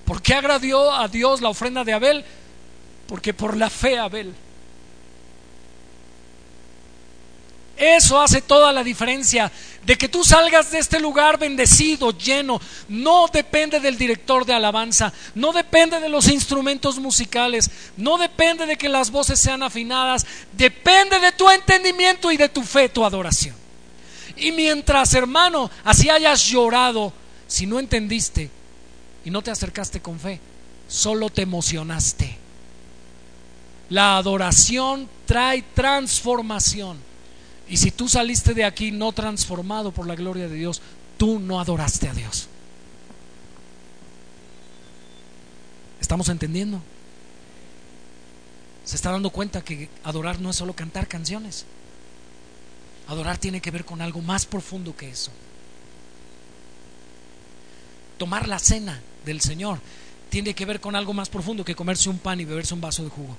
[0.04, 2.24] ¿Por qué agradió a Dios la ofrenda de Abel?
[3.08, 4.32] Porque por la fe Abel.
[7.76, 9.50] Eso hace toda la diferencia.
[9.84, 15.12] De que tú salgas de este lugar bendecido, lleno, no depende del director de alabanza,
[15.34, 21.18] no depende de los instrumentos musicales, no depende de que las voces sean afinadas, depende
[21.18, 23.59] de tu entendimiento y de tu fe, tu adoración.
[24.36, 27.12] Y mientras, hermano, así hayas llorado,
[27.46, 28.50] si no entendiste
[29.24, 30.40] y no te acercaste con fe,
[30.88, 32.38] solo te emocionaste.
[33.90, 36.98] La adoración trae transformación.
[37.68, 40.80] Y si tú saliste de aquí no transformado por la gloria de Dios,
[41.16, 42.48] tú no adoraste a Dios.
[46.00, 46.80] ¿Estamos entendiendo?
[48.84, 51.66] Se está dando cuenta que adorar no es solo cantar canciones.
[53.10, 55.32] Adorar tiene que ver con algo más profundo que eso.
[58.18, 59.80] Tomar la cena del Señor
[60.28, 63.02] tiene que ver con algo más profundo que comerse un pan y beberse un vaso
[63.02, 63.36] de jugo.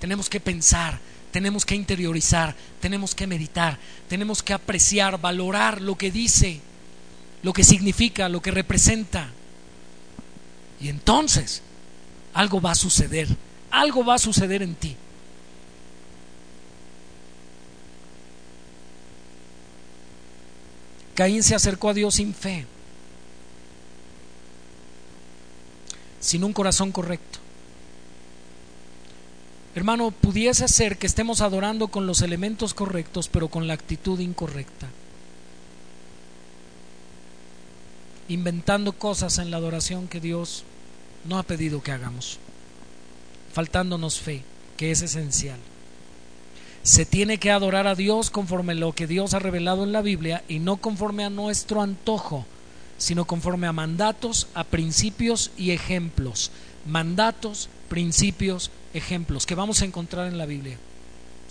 [0.00, 0.98] Tenemos que pensar,
[1.30, 3.78] tenemos que interiorizar, tenemos que meditar,
[4.08, 6.62] tenemos que apreciar, valorar lo que dice,
[7.42, 9.28] lo que significa, lo que representa.
[10.80, 11.60] Y entonces
[12.32, 13.28] algo va a suceder,
[13.70, 14.96] algo va a suceder en ti.
[21.16, 22.66] Caín se acercó a Dios sin fe,
[26.20, 27.38] sin un corazón correcto.
[29.74, 34.88] Hermano, pudiese ser que estemos adorando con los elementos correctos, pero con la actitud incorrecta.
[38.28, 40.64] Inventando cosas en la adoración que Dios
[41.24, 42.38] no ha pedido que hagamos,
[43.54, 44.42] faltándonos fe,
[44.76, 45.58] que es esencial.
[46.86, 50.02] Se tiene que adorar a Dios conforme a lo que Dios ha revelado en la
[50.02, 52.46] Biblia y no conforme a nuestro antojo,
[52.96, 56.52] sino conforme a mandatos, a principios y ejemplos.
[56.86, 60.78] Mandatos, principios, ejemplos que vamos a encontrar en la Biblia.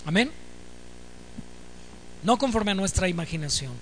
[0.05, 0.31] Amén.
[2.23, 3.73] No conforme a nuestra imaginación.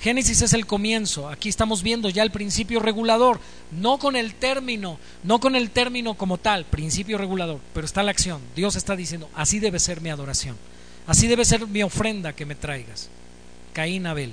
[0.00, 1.28] Génesis es el comienzo.
[1.28, 3.38] Aquí estamos viendo ya el principio regulador,
[3.70, 8.10] no con el término, no con el término como tal, principio regulador, pero está la
[8.10, 8.40] acción.
[8.56, 10.56] Dios está diciendo, así debe ser mi adoración.
[11.06, 13.10] Así debe ser mi ofrenda que me traigas.
[13.74, 14.32] Caín Abel.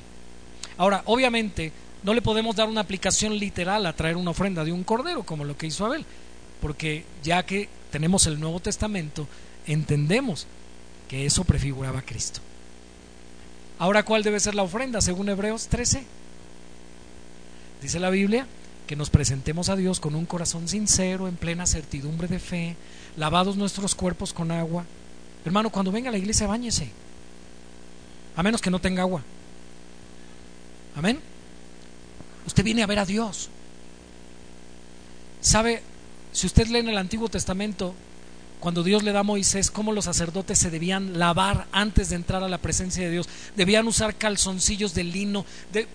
[0.77, 4.83] Ahora, obviamente, no le podemos dar una aplicación literal a traer una ofrenda de un
[4.83, 6.05] cordero como lo que hizo Abel,
[6.61, 9.27] porque ya que tenemos el Nuevo Testamento,
[9.65, 10.47] entendemos
[11.09, 12.39] que eso prefiguraba a Cristo.
[13.79, 16.03] Ahora, ¿cuál debe ser la ofrenda según Hebreos 13?
[17.81, 18.47] Dice la Biblia
[18.87, 22.75] que nos presentemos a Dios con un corazón sincero, en plena certidumbre de fe,
[23.17, 24.85] lavados nuestros cuerpos con agua.
[25.45, 26.89] Hermano, cuando venga a la iglesia, báñese.
[28.35, 29.21] A menos que no tenga agua.
[30.95, 31.19] Amén.
[32.45, 33.49] Usted viene a ver a Dios.
[35.41, 35.83] ¿Sabe?
[36.31, 37.93] Si usted lee en el Antiguo Testamento,
[38.59, 42.43] cuando Dios le da a Moisés cómo los sacerdotes se debían lavar antes de entrar
[42.43, 45.45] a la presencia de Dios, debían usar calzoncillos de lino.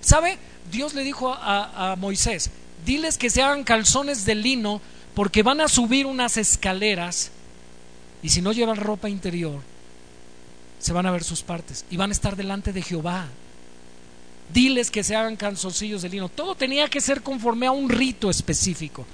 [0.01, 0.39] ¿Sabe?
[0.71, 2.51] Dios le dijo a, a Moisés,
[2.87, 4.81] diles que se hagan calzones de lino
[5.15, 7.33] porque van a subir unas escaleras
[8.23, 9.61] y si no llevan ropa interior,
[10.79, 13.27] se van a ver sus partes y van a estar delante de Jehová.
[14.53, 16.29] Diles que se hagan calzoncillos de lino.
[16.29, 19.05] Todo tenía que ser conforme a un rito específico.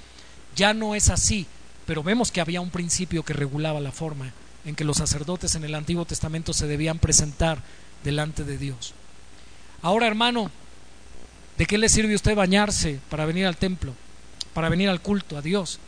[0.55, 1.47] Ya no es así
[1.89, 4.31] pero vemos que había un principio que regulaba la forma
[4.63, 7.63] en que los sacerdotes en el Antiguo Testamento se debían presentar
[8.03, 8.93] delante de Dios.
[9.81, 10.51] Ahora, hermano,
[11.57, 13.95] ¿de qué le sirve a usted bañarse para venir al templo,
[14.53, 15.79] para venir al culto a Dios,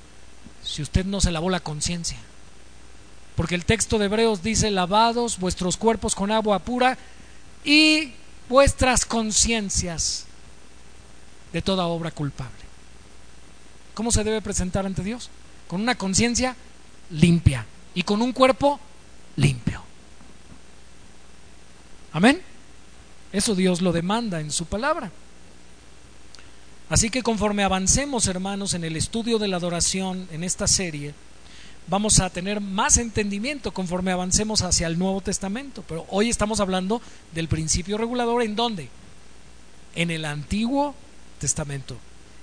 [0.64, 2.18] si usted no se lavó la conciencia?
[3.36, 6.98] Porque el texto de Hebreos dice, lavados vuestros cuerpos con agua pura
[7.64, 8.14] y
[8.50, 10.26] vuestras conciencias
[11.54, 12.58] de toda obra culpable.
[13.94, 15.30] ¿Cómo se debe presentar ante Dios?
[15.72, 16.54] Con una conciencia
[17.12, 18.78] limpia y con un cuerpo
[19.38, 19.82] limpio.
[22.12, 22.42] Amén.
[23.32, 25.10] Eso Dios lo demanda en su palabra.
[26.90, 31.14] Así que conforme avancemos, hermanos, en el estudio de la adoración en esta serie,
[31.88, 35.86] vamos a tener más entendimiento conforme avancemos hacia el Nuevo Testamento.
[35.88, 37.02] Pero hoy estamos hablando
[37.34, 38.90] del principio regulador en dónde?
[39.96, 40.96] En el Antiguo
[41.40, 41.96] Testamento.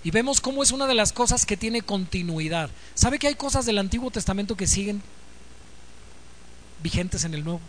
[0.05, 2.71] Y vemos cómo es una de las cosas que tiene continuidad.
[2.95, 5.03] ¿Sabe que hay cosas del Antiguo Testamento que siguen
[6.83, 7.61] vigentes en el Nuevo?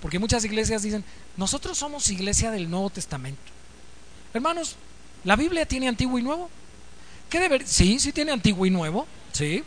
[0.00, 1.04] Porque muchas iglesias dicen,
[1.36, 3.40] nosotros somos iglesia del Nuevo Testamento.
[4.32, 4.76] Hermanos,
[5.24, 6.48] ¿la Biblia tiene Antiguo y Nuevo?
[7.28, 7.62] ¿Qué?
[7.66, 9.06] Sí, sí tiene Antiguo y Nuevo.
[9.32, 9.64] Sí.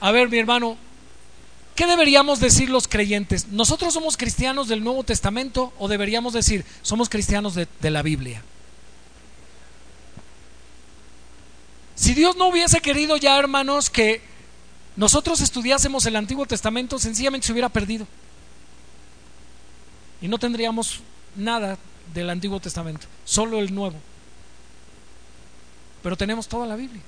[0.00, 0.76] A ver, mi hermano,
[1.74, 3.48] ¿qué deberíamos decir los creyentes?
[3.48, 8.42] ¿Nosotros somos cristianos del Nuevo Testamento o deberíamos decir somos cristianos de la Biblia?
[11.94, 14.20] Si Dios no hubiese querido ya, hermanos, que
[14.96, 18.06] nosotros estudiásemos el Antiguo Testamento, sencillamente se hubiera perdido.
[20.20, 21.00] Y no tendríamos
[21.36, 21.78] nada
[22.12, 23.96] del Antiguo Testamento, solo el Nuevo.
[26.02, 27.02] Pero tenemos toda la Biblia.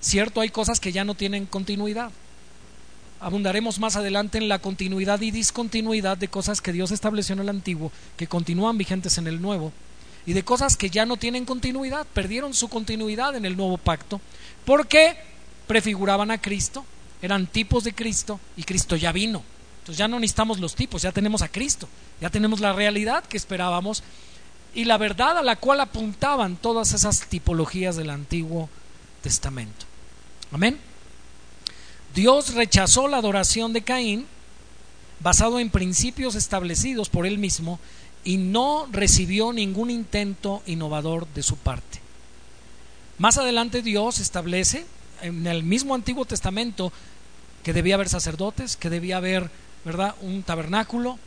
[0.00, 2.12] Cierto, hay cosas que ya no tienen continuidad.
[3.20, 7.48] Abundaremos más adelante en la continuidad y discontinuidad de cosas que Dios estableció en el
[7.48, 9.72] Antiguo, que continúan vigentes en el Nuevo
[10.28, 14.20] y de cosas que ya no tienen continuidad, perdieron su continuidad en el nuevo pacto,
[14.66, 15.16] porque
[15.66, 16.84] prefiguraban a Cristo,
[17.22, 19.42] eran tipos de Cristo y Cristo ya vino.
[19.78, 21.88] Entonces ya no necesitamos los tipos, ya tenemos a Cristo,
[22.20, 24.02] ya tenemos la realidad que esperábamos
[24.74, 28.68] y la verdad a la cual apuntaban todas esas tipologías del Antiguo
[29.22, 29.86] Testamento.
[30.52, 30.78] Amén.
[32.14, 34.26] Dios rechazó la adoración de Caín
[35.20, 37.80] basado en principios establecidos por él mismo
[38.28, 41.98] y no recibió ningún intento innovador de su parte.
[43.16, 44.84] Más adelante Dios establece
[45.22, 46.92] en el mismo Antiguo Testamento
[47.62, 49.50] que debía haber sacerdotes, que debía haber,
[49.82, 51.18] ¿verdad?, un tabernáculo,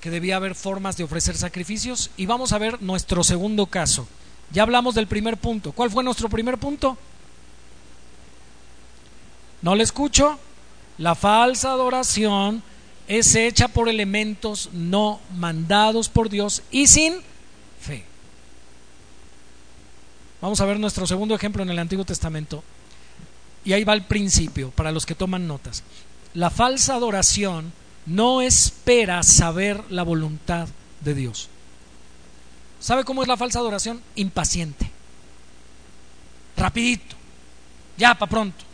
[0.00, 4.08] que debía haber formas de ofrecer sacrificios y vamos a ver nuestro segundo caso.
[4.50, 5.72] Ya hablamos del primer punto.
[5.72, 6.96] ¿Cuál fue nuestro primer punto?
[9.60, 10.38] No le escucho.
[10.96, 12.62] La falsa adoración
[13.08, 17.14] es hecha por elementos no mandados por Dios y sin
[17.80, 18.04] fe.
[20.42, 22.62] Vamos a ver nuestro segundo ejemplo en el Antiguo Testamento.
[23.64, 25.82] Y ahí va el principio para los que toman notas.
[26.34, 27.72] La falsa adoración
[28.06, 30.68] no espera saber la voluntad
[31.00, 31.48] de Dios.
[32.78, 34.00] ¿Sabe cómo es la falsa adoración?
[34.14, 34.90] Impaciente.
[36.56, 37.16] rapidito,
[37.96, 38.64] ya para pronto.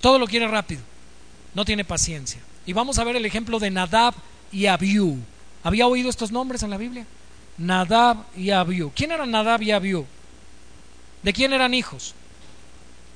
[0.00, 0.82] Todo lo quiere rápido,
[1.54, 2.40] no tiene paciencia.
[2.70, 4.14] Y vamos a ver el ejemplo de Nadab
[4.52, 5.18] y Abiú.
[5.64, 7.04] ¿Había oído estos nombres en la Biblia?
[7.58, 8.92] Nadab y Abiú.
[8.94, 10.06] ¿Quién eran Nadab y Abiú?
[11.24, 12.14] ¿De quién eran hijos?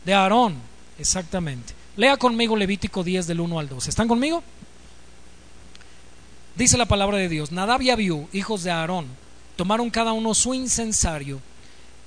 [0.05, 0.57] De Aarón,
[0.99, 1.73] exactamente.
[1.95, 3.87] Lea conmigo Levítico 10 del 1 al 2.
[3.87, 4.43] ¿Están conmigo?
[6.57, 9.07] Dice la palabra de Dios, Nadab y Abiú, hijos de Aarón,
[9.55, 11.41] tomaron cada uno su incensario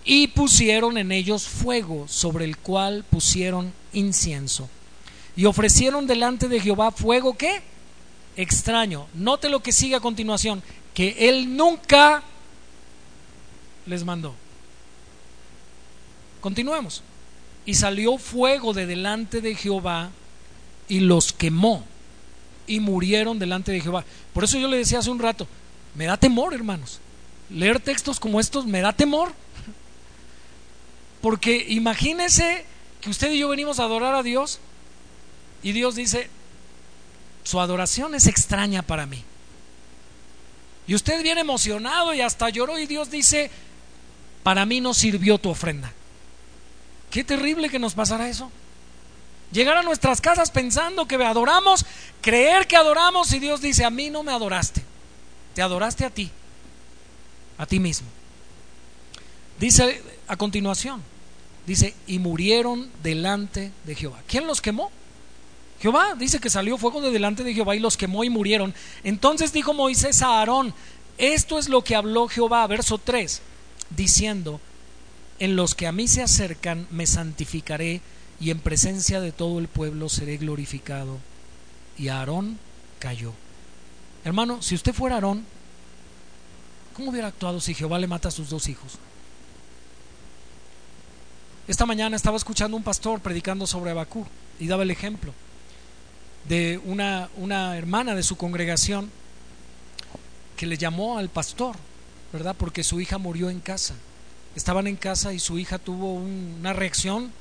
[0.03, 4.67] y pusieron en ellos fuego sobre el cual pusieron incienso.
[5.37, 7.61] Y ofrecieron delante de Jehová fuego que
[8.35, 9.07] extraño.
[9.13, 10.61] Note lo que sigue a continuación,
[10.93, 12.23] que él nunca
[13.85, 14.33] les mandó.
[16.41, 17.03] Continuemos.
[17.65, 20.09] Y salió fuego de delante de Jehová
[20.87, 21.83] y los quemó
[22.65, 24.05] y murieron delante de Jehová.
[24.33, 25.47] Por eso yo le decía hace un rato,
[25.95, 26.99] me da temor, hermanos.
[27.49, 29.33] Leer textos como estos me da temor.
[31.21, 32.65] Porque imagínese
[33.01, 34.59] que usted y yo venimos a adorar a Dios
[35.63, 36.29] y Dios dice,
[37.43, 39.23] su adoración es extraña para mí.
[40.87, 43.51] Y usted viene emocionado y hasta lloró y Dios dice,
[44.43, 45.91] para mí no sirvió tu ofrenda.
[47.11, 48.51] Qué terrible que nos pasara eso.
[49.51, 51.85] Llegar a nuestras casas pensando que adoramos,
[52.21, 54.83] creer que adoramos y Dios dice, a mí no me adoraste,
[55.53, 56.29] te adoraste a ti,
[57.57, 58.07] a ti mismo.
[59.59, 61.01] Dice a continuación,
[61.65, 64.19] dice, y murieron delante de Jehová.
[64.27, 64.91] ¿Quién los quemó?
[65.81, 68.73] Jehová dice que salió fuego de delante de Jehová y los quemó y murieron.
[69.03, 70.73] Entonces dijo Moisés a Aarón,
[71.17, 73.41] esto es lo que habló Jehová, verso 3,
[73.95, 74.59] diciendo,
[75.39, 78.01] en los que a mí se acercan me santificaré
[78.39, 81.19] y en presencia de todo el pueblo seré glorificado.
[81.97, 82.57] Y Aarón
[82.99, 83.33] cayó.
[84.23, 85.45] Hermano, si usted fuera Aarón,
[86.95, 88.93] ¿cómo hubiera actuado si Jehová le mata a sus dos hijos?
[91.67, 94.25] Esta mañana estaba escuchando un pastor predicando sobre Abacú
[94.59, 95.33] y daba el ejemplo
[96.47, 99.11] de una, una hermana de su congregación
[100.55, 101.75] que le llamó al pastor,
[102.33, 102.55] ¿verdad?
[102.57, 103.95] Porque su hija murió en casa.
[104.55, 107.31] Estaban en casa y su hija tuvo una reacción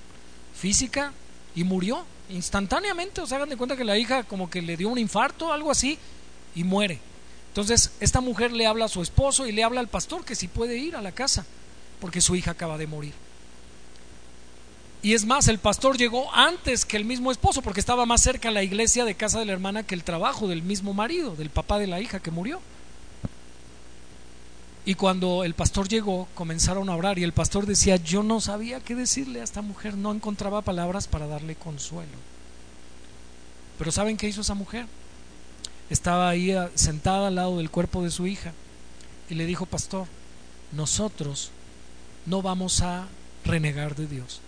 [0.55, 1.13] física
[1.55, 3.21] y murió instantáneamente.
[3.21, 5.71] O sea, hagan de cuenta que la hija como que le dio un infarto, algo
[5.71, 5.99] así,
[6.55, 6.99] y muere.
[7.49, 10.47] Entonces, esta mujer le habla a su esposo y le habla al pastor que si
[10.47, 11.47] puede ir a la casa,
[12.01, 13.15] porque su hija acaba de morir.
[15.03, 18.51] Y es más, el pastor llegó antes que el mismo esposo, porque estaba más cerca
[18.51, 21.78] la iglesia de casa de la hermana que el trabajo del mismo marido, del papá
[21.78, 22.61] de la hija que murió.
[24.84, 28.80] Y cuando el pastor llegó, comenzaron a orar y el pastor decía, yo no sabía
[28.80, 32.18] qué decirle a esta mujer, no encontraba palabras para darle consuelo.
[33.78, 34.86] Pero ¿saben qué hizo esa mujer?
[35.90, 38.53] Estaba ahí ah, sentada al lado del cuerpo de su hija
[39.28, 40.07] y le dijo, pastor,
[40.70, 41.51] nosotros
[42.24, 43.09] no vamos a
[43.44, 44.40] renegar de Dios.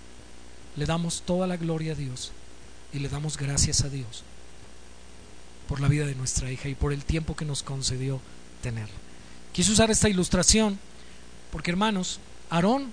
[0.79, 2.31] Le damos toda la gloria a Dios
[2.93, 4.22] y le damos gracias a Dios
[5.68, 8.20] por la vida de nuestra hija y por el tiempo que nos concedió
[8.62, 8.95] tenerla.
[9.53, 10.79] Quise usar esta ilustración
[11.51, 12.93] porque, hermanos, Aarón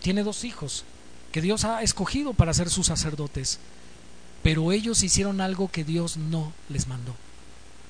[0.00, 0.84] tiene dos hijos
[1.32, 3.58] que Dios ha escogido para ser sus sacerdotes,
[4.44, 7.16] pero ellos hicieron algo que Dios no les mandó.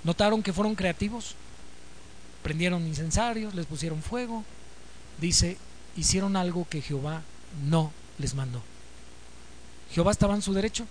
[0.04, 1.34] ¿Notaron que fueron creativos?
[2.42, 4.42] Prendieron incensarios, les pusieron fuego.
[5.20, 5.58] Dice,
[5.98, 7.20] hicieron algo que Jehová
[7.68, 8.62] no les mandó.
[9.92, 10.86] Jehová estaba en su derecho.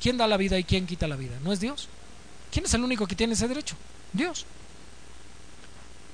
[0.00, 1.36] ¿Quién da la vida y quién quita la vida?
[1.42, 1.88] ¿No es Dios?
[2.52, 3.76] ¿Quién es el único que tiene ese derecho?
[4.12, 4.46] Dios.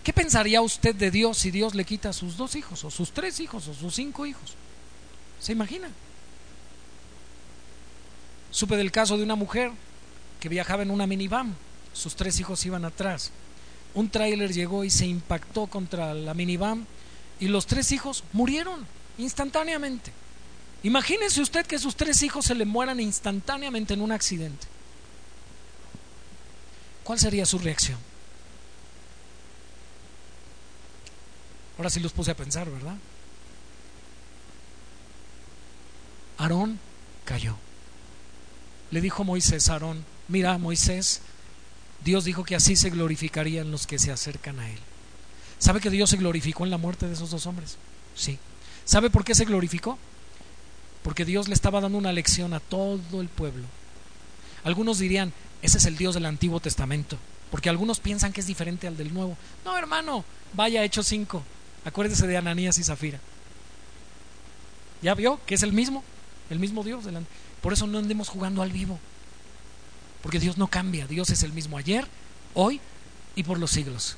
[0.03, 3.13] ¿Qué pensaría usted de Dios si Dios le quita a sus dos hijos, o sus
[3.13, 4.55] tres hijos, o sus cinco hijos?
[5.41, 5.89] ¿Se imagina?
[8.51, 9.71] Supe del caso de una mujer
[10.41, 11.55] que viajaba en una minivan,
[11.93, 13.31] sus tres hijos iban atrás.
[13.95, 16.87] Un tráiler llegó y se impactó contra la minivan
[17.43, 18.87] y los tres hijos murieron
[19.19, 20.13] instantáneamente.
[20.85, 24.69] Imagínese usted que sus tres hijos se le mueran instantáneamente en un accidente.
[27.03, 27.99] ¿cuál sería su reacción?
[31.77, 32.95] Ahora sí los puse a pensar, ¿verdad?
[36.39, 36.79] Aarón
[37.25, 37.57] cayó.
[38.93, 41.23] Le dijo Moisés a Aarón, mira Moisés,
[42.05, 44.79] Dios dijo que así se glorificarían los que se acercan a Él.
[45.63, 47.77] ¿Sabe que Dios se glorificó en la muerte de esos dos hombres?
[48.17, 48.37] Sí.
[48.85, 49.97] ¿Sabe por qué se glorificó?
[51.05, 53.63] Porque Dios le estaba dando una lección a todo el pueblo.
[54.65, 55.33] Algunos dirían,
[55.63, 57.17] ese es el Dios del Antiguo Testamento.
[57.53, 59.37] Porque algunos piensan que es diferente al del Nuevo.
[59.65, 61.45] No, hermano, vaya Hechos 5.
[61.85, 63.21] Acuérdese de Ananías y Zafira.
[65.01, 66.03] ¿Ya vio que es el mismo?
[66.51, 67.05] El mismo Dios.
[67.61, 68.99] Por eso no andemos jugando al vivo.
[70.23, 71.07] Porque Dios no cambia.
[71.07, 72.09] Dios es el mismo ayer,
[72.55, 72.81] hoy
[73.37, 74.17] y por los siglos.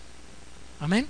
[0.81, 1.07] Amén.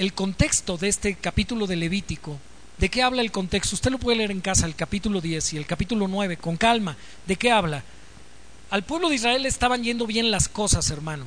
[0.00, 2.38] El contexto de este capítulo de Levítico.
[2.78, 3.74] ¿De qué habla el contexto?
[3.74, 6.96] Usted lo puede leer en casa, el capítulo 10 y el capítulo 9, con calma.
[7.26, 7.84] ¿De qué habla?
[8.70, 11.26] Al pueblo de Israel estaban yendo bien las cosas, hermano.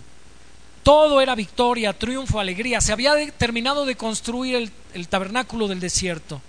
[0.82, 2.82] Todo era victoria, triunfo, alegría.
[2.82, 6.42] Se había terminado de construir el, el tabernáculo del desierto.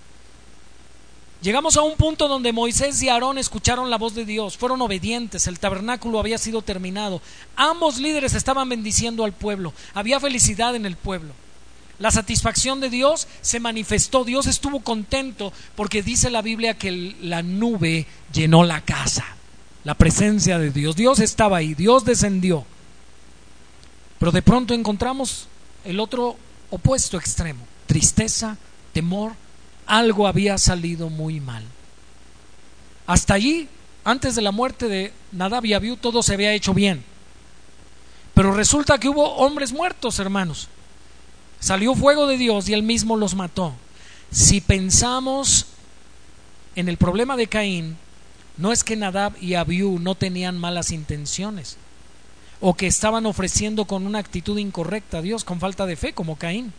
[1.43, 5.45] Llegamos a un punto donde Moisés y Aarón escucharon la voz de Dios, fueron obedientes,
[5.45, 7.21] el tabernáculo había sido terminado,
[7.55, 11.33] ambos líderes estaban bendiciendo al pueblo, había felicidad en el pueblo.
[11.99, 17.41] La satisfacción de Dios se manifestó, Dios estuvo contento porque dice la Biblia que la
[17.41, 19.25] nube llenó la casa,
[19.85, 22.65] la presencia de Dios, Dios estaba ahí, Dios descendió.
[24.19, 25.47] Pero de pronto encontramos
[25.85, 26.35] el otro
[26.69, 28.57] opuesto extremo, tristeza,
[28.91, 29.33] temor,
[29.85, 31.63] algo había salido muy mal.
[33.07, 33.69] Hasta allí,
[34.03, 37.03] antes de la muerte de Nadab y Abiú, todo se había hecho bien.
[38.33, 40.67] Pero resulta que hubo hombres muertos, hermanos.
[41.65, 43.73] Salió fuego de Dios y él mismo los mató.
[44.29, 45.65] Si pensamos
[46.75, 47.97] en el problema de Caín,
[48.55, 51.77] no es que Nadab y Abiú no tenían malas intenciones
[52.61, 56.35] o que estaban ofreciendo con una actitud incorrecta a Dios, con falta de fe, como
[56.35, 56.71] Caín.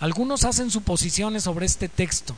[0.00, 2.34] Algunos hacen suposiciones sobre este texto,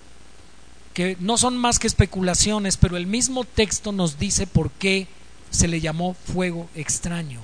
[0.93, 5.09] que no son más que especulaciones, pero el mismo texto nos dice por qué
[5.51, 7.41] se le llamó fuego extraño.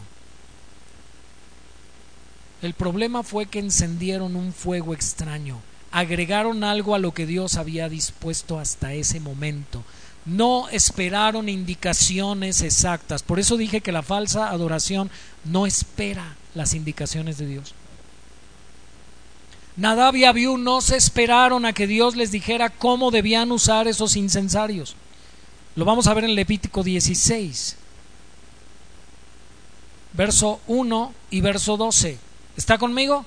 [2.63, 7.89] El problema fue que encendieron un fuego extraño, agregaron algo a lo que Dios había
[7.89, 9.83] dispuesto hasta ese momento.
[10.27, 13.23] No esperaron indicaciones exactas.
[13.23, 15.11] Por eso dije que la falsa adoración
[15.45, 17.75] no espera las indicaciones de Dios.
[19.77, 24.17] Nadab y Abiú no se esperaron a que Dios les dijera cómo debían usar esos
[24.17, 24.95] incensarios.
[25.75, 27.77] Lo vamos a ver en Levítico 16,
[30.13, 32.30] verso 1 y verso 12.
[32.61, 33.25] ¿Está conmigo?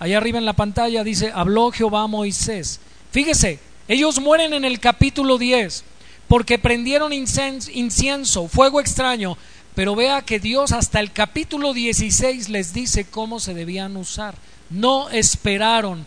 [0.00, 2.80] Allá arriba en la pantalla dice, habló Jehová a Moisés.
[3.12, 5.84] Fíjese, ellos mueren en el capítulo 10
[6.26, 9.38] porque prendieron incienso, fuego extraño,
[9.76, 14.34] pero vea que Dios hasta el capítulo 16 les dice cómo se debían usar
[14.68, 16.04] no esperaron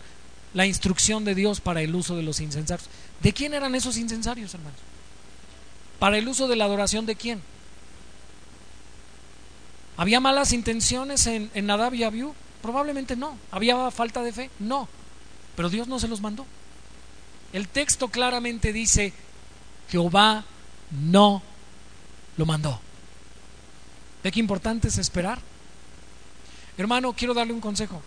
[0.52, 2.90] la instrucción de Dios para el uso de los incensarios.
[3.22, 4.78] ¿De quién eran esos incensarios, hermanos?
[5.98, 7.40] ¿Para el uso de la adoración de quién?
[9.96, 12.34] ¿Había malas intenciones en, en Nadab y Abiú?
[12.62, 13.36] Probablemente no.
[13.50, 14.50] ¿Había falta de fe?
[14.58, 14.88] No.
[15.56, 16.46] Pero Dios no se los mandó.
[17.52, 19.12] El texto claramente dice,
[19.90, 20.44] Jehová
[20.90, 21.42] no
[22.36, 22.80] lo mandó.
[24.22, 25.40] ¿De qué importante es esperar?
[26.76, 28.02] Hermano, quiero darle un consejo.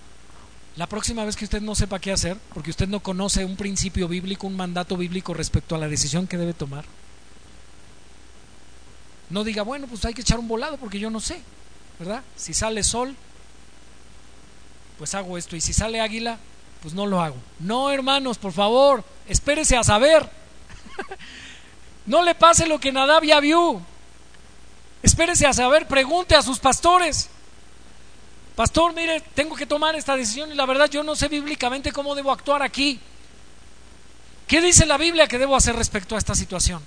[0.76, 4.08] La próxima vez que usted no sepa qué hacer, porque usted no conoce un principio
[4.08, 6.86] bíblico, un mandato bíblico respecto a la decisión que debe tomar,
[9.30, 11.42] no diga, bueno, pues hay que echar un volado porque yo no sé,
[12.00, 12.24] ¿verdad?
[12.36, 13.16] Si sale sol,
[14.98, 16.38] pues hago esto, y si sale águila,
[16.82, 17.38] pues no lo hago.
[17.60, 20.30] No, hermanos, por favor, espérese a saber.
[22.06, 23.82] no le pase lo que Nadab ya vio.
[25.02, 27.30] Espérese a saber, pregunte a sus pastores.
[28.56, 32.16] Pastor, mire, tengo que tomar esta decisión y la verdad yo no sé bíblicamente cómo
[32.16, 33.00] debo actuar aquí.
[34.48, 36.82] ¿Qué dice la Biblia que debo hacer respecto a esta situación?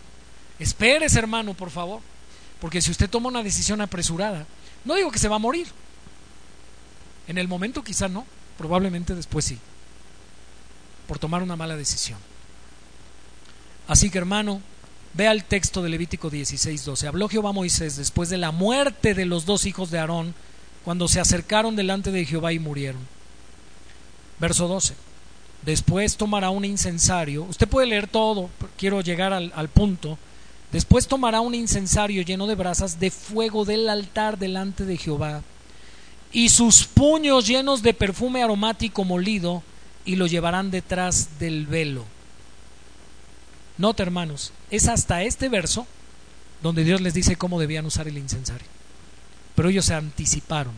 [0.58, 2.00] Espérese, hermano, por favor.
[2.60, 4.46] Porque si usted toma una decisión apresurada,
[4.84, 5.66] no digo que se va a morir.
[7.28, 8.24] En el momento quizá no,
[8.58, 9.58] probablemente después sí.
[11.06, 12.18] Por tomar una mala decisión.
[13.88, 14.60] Así que, hermano,
[15.14, 17.06] vea el texto de Levítico 16:12.
[17.06, 20.34] Habló Jehová a Moisés después de la muerte de los dos hijos de Aarón
[20.84, 23.00] cuando se acercaron delante de Jehová y murieron.
[24.38, 24.94] Verso 12.
[25.62, 27.44] Después tomará un incensario.
[27.44, 30.18] Usted puede leer todo, quiero llegar al, al punto.
[30.70, 35.42] Después tomará un incensario lleno de brasas de fuego del altar delante de Jehová
[36.36, 39.62] y sus puños llenos de perfume aromático molido
[40.04, 42.04] y lo llevarán detrás del velo.
[43.78, 45.86] Nota, hermanos, es hasta este verso
[46.62, 48.66] donde Dios les dice cómo debían usar el incensario.
[49.54, 50.74] Pero ellos se anticiparon,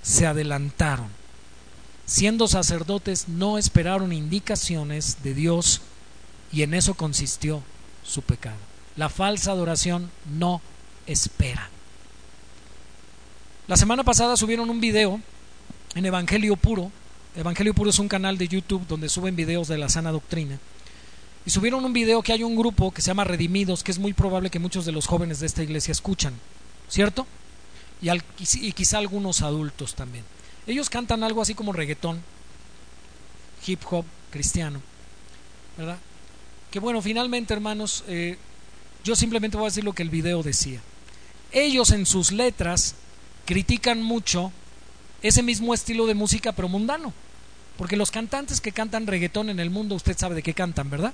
[0.00, 1.08] se adelantaron.
[2.06, 5.80] Siendo sacerdotes no esperaron indicaciones de Dios
[6.52, 7.64] y en eso consistió
[8.04, 8.58] su pecado.
[8.94, 10.08] La falsa adoración
[10.38, 10.60] no
[11.08, 11.68] espera.
[13.70, 15.20] La semana pasada subieron un video
[15.94, 16.90] en Evangelio Puro.
[17.36, 20.58] Evangelio Puro es un canal de YouTube donde suben videos de la sana doctrina.
[21.46, 24.12] Y subieron un video que hay un grupo que se llama Redimidos, que es muy
[24.12, 26.34] probable que muchos de los jóvenes de esta iglesia escuchan.
[26.88, 27.28] ¿Cierto?
[28.02, 30.24] y, quizá algunos adultos también.
[30.66, 32.20] Ellos cantan algo así como reggaetón,
[33.68, 34.82] hip hop cristiano,
[35.78, 35.98] ¿verdad?
[36.72, 38.36] Que bueno, finalmente hermanos, eh,
[39.04, 40.80] yo simplemente voy a decir lo que el video decía.
[41.52, 42.96] Ellos en sus letras
[43.50, 44.52] critican mucho
[45.22, 47.12] ese mismo estilo de música pero mundano.
[47.76, 51.12] Porque los cantantes que cantan reggaetón en el mundo, usted sabe de qué cantan, ¿verdad?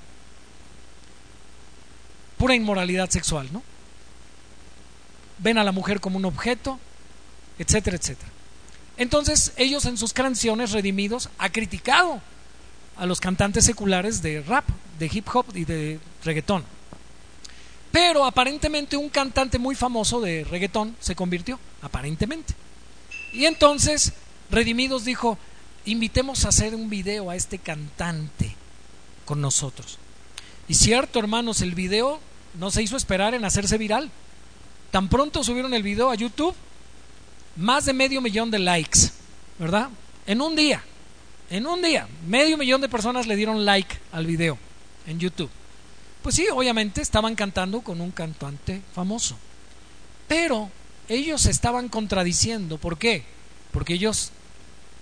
[2.37, 3.63] Pura inmoralidad sexual, ¿no?
[5.39, 6.79] Ven a la mujer como un objeto,
[7.59, 8.31] etcétera, etcétera.
[8.99, 12.21] Entonces ellos en sus canciones redimidos ha criticado
[12.99, 14.67] a los cantantes seculares de rap,
[14.99, 16.65] de hip hop y de reggaetón.
[17.93, 22.55] Pero aparentemente un cantante muy famoso de reggaetón se convirtió, aparentemente.
[23.33, 24.13] Y entonces
[24.51, 25.39] Redimidos dijo,
[25.85, 28.55] invitemos a hacer un video a este cantante
[29.25, 29.99] con nosotros.
[30.69, 32.21] Y cierto, hermanos, el video
[32.59, 34.11] no se hizo esperar en hacerse viral.
[34.91, 36.55] Tan pronto subieron el video a YouTube,
[37.57, 39.11] más de medio millón de likes,
[39.59, 39.89] ¿verdad?
[40.27, 40.83] En un día,
[41.51, 44.59] en un día, medio millón de personas le dieron like al video
[45.07, 45.51] en YouTube.
[46.23, 49.37] Pues sí, obviamente estaban cantando con un cantante famoso.
[50.27, 50.71] Pero
[51.09, 52.79] ellos estaban contradiciendo.
[52.79, 53.25] ¿Por qué?
[53.73, 54.33] Porque ellos,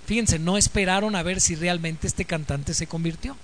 [0.06, 3.36] fíjense, no esperaron a ver si realmente este cantante se convirtió.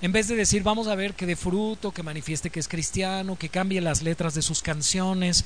[0.00, 3.36] En vez de decir, vamos a ver que de fruto, que manifieste que es cristiano,
[3.36, 5.44] que cambie las letras de sus canciones,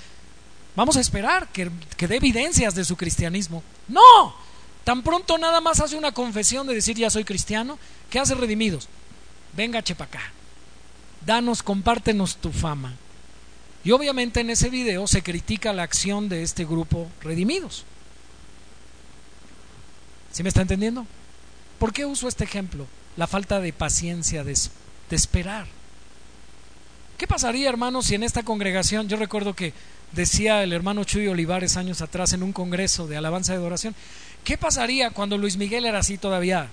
[0.74, 3.62] vamos a esperar que, que dé evidencias de su cristianismo.
[3.86, 4.34] No,
[4.82, 7.78] tan pronto nada más hace una confesión de decir ya soy cristiano,
[8.08, 8.88] ¿qué hace redimidos?
[9.54, 10.32] Venga, chepacá,
[11.26, 12.94] danos, compártenos tu fama.
[13.86, 17.84] Y obviamente en ese video se critica la acción de este grupo redimidos.
[20.32, 21.06] ¿Sí me está entendiendo?
[21.78, 22.88] ¿Por qué uso este ejemplo?
[23.16, 25.68] La falta de paciencia, de, de esperar.
[27.16, 29.72] ¿Qué pasaría, hermanos, si en esta congregación, yo recuerdo que
[30.10, 33.94] decía el hermano Chuy Olivares años atrás en un congreso de alabanza y adoración,
[34.42, 36.70] ¿qué pasaría cuando Luis Miguel era así todavía,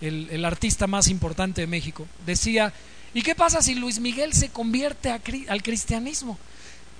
[0.00, 2.08] el, el artista más importante de México?
[2.26, 2.72] Decía,
[3.14, 6.38] ¿Y qué pasa si Luis Miguel se convierte al cristianismo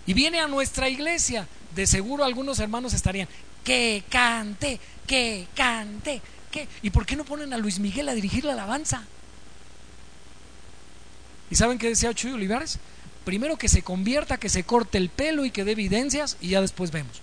[0.07, 1.49] y viene a nuestra iglesia?
[1.75, 3.29] De seguro algunos hermanos estarían,
[3.65, 6.69] que cante, que cante, que...
[6.83, 9.05] ¿Y por qué no ponen a Luis Miguel a dirigir la alabanza?
[11.51, 12.79] ¿Y saben qué decía Chuy Olivares?
[13.25, 16.61] Primero que se convierta, que se corte el pelo y que dé evidencias y ya
[16.61, 17.23] después vemos.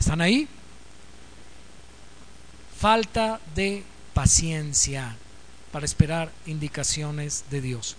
[0.00, 0.48] ¿Están ahí?
[2.76, 5.16] Falta de paciencia
[5.72, 7.96] para esperar indicaciones de Dios.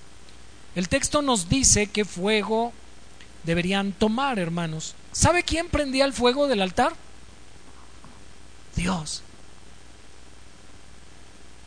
[0.76, 2.74] El texto nos dice que fuego
[3.44, 4.96] deberían tomar, hermanos.
[5.12, 6.94] ¿Sabe quién prendía el fuego del altar?
[8.76, 9.24] Dios.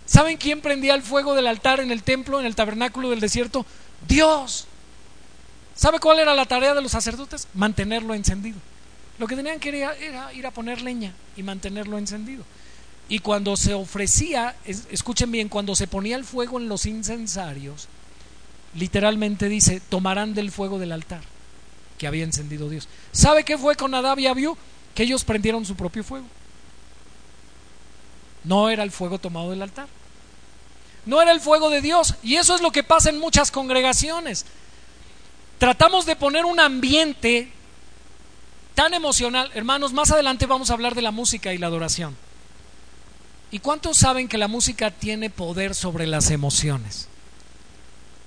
[0.07, 3.65] ¿Saben quién prendía el fuego del altar en el templo, en el tabernáculo del desierto?
[4.07, 4.67] Dios.
[5.75, 7.49] ¿Sabe cuál era la tarea de los sacerdotes?
[7.55, 8.59] Mantenerlo encendido.
[9.19, 12.45] Lo que tenían que era, era ir a poner leña y mantenerlo encendido.
[13.13, 17.87] Y cuando se ofrecía, escuchen bien, cuando se ponía el fuego en los incensarios,
[18.75, 21.21] literalmente dice, tomarán del fuego del altar
[21.99, 22.89] que había encendido Dios.
[23.11, 24.57] ¿Sabe qué fue con Adab y Abiú?
[24.95, 26.25] Que ellos prendieron su propio fuego.
[28.45, 29.89] No era el fuego tomado del altar.
[31.05, 32.15] No era el fuego de Dios.
[32.23, 34.47] Y eso es lo que pasa en muchas congregaciones.
[35.59, 37.53] Tratamos de poner un ambiente
[38.75, 39.51] tan emocional.
[39.53, 42.17] Hermanos, más adelante vamos a hablar de la música y la adoración.
[43.53, 47.07] ¿Y cuántos saben que la música tiene poder sobre las emociones?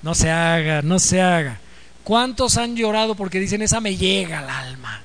[0.04, 1.60] No se haga, no se haga.
[2.04, 5.02] ¿Cuántos han llorado porque dicen, esa me llega al alma?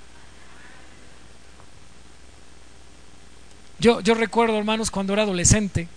[3.78, 5.88] Yo, yo recuerdo, hermanos, cuando era adolescente,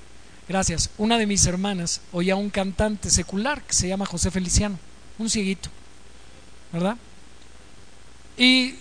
[0.48, 4.80] gracias, una de mis hermanas oía un cantante secular que se llama José Feliciano,
[5.20, 5.70] un cieguito,
[6.72, 6.95] ¿verdad?
[8.38, 8.76] Y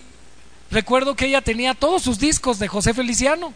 [0.70, 3.52] recuerdo que ella tenía todos sus discos de José Feliciano.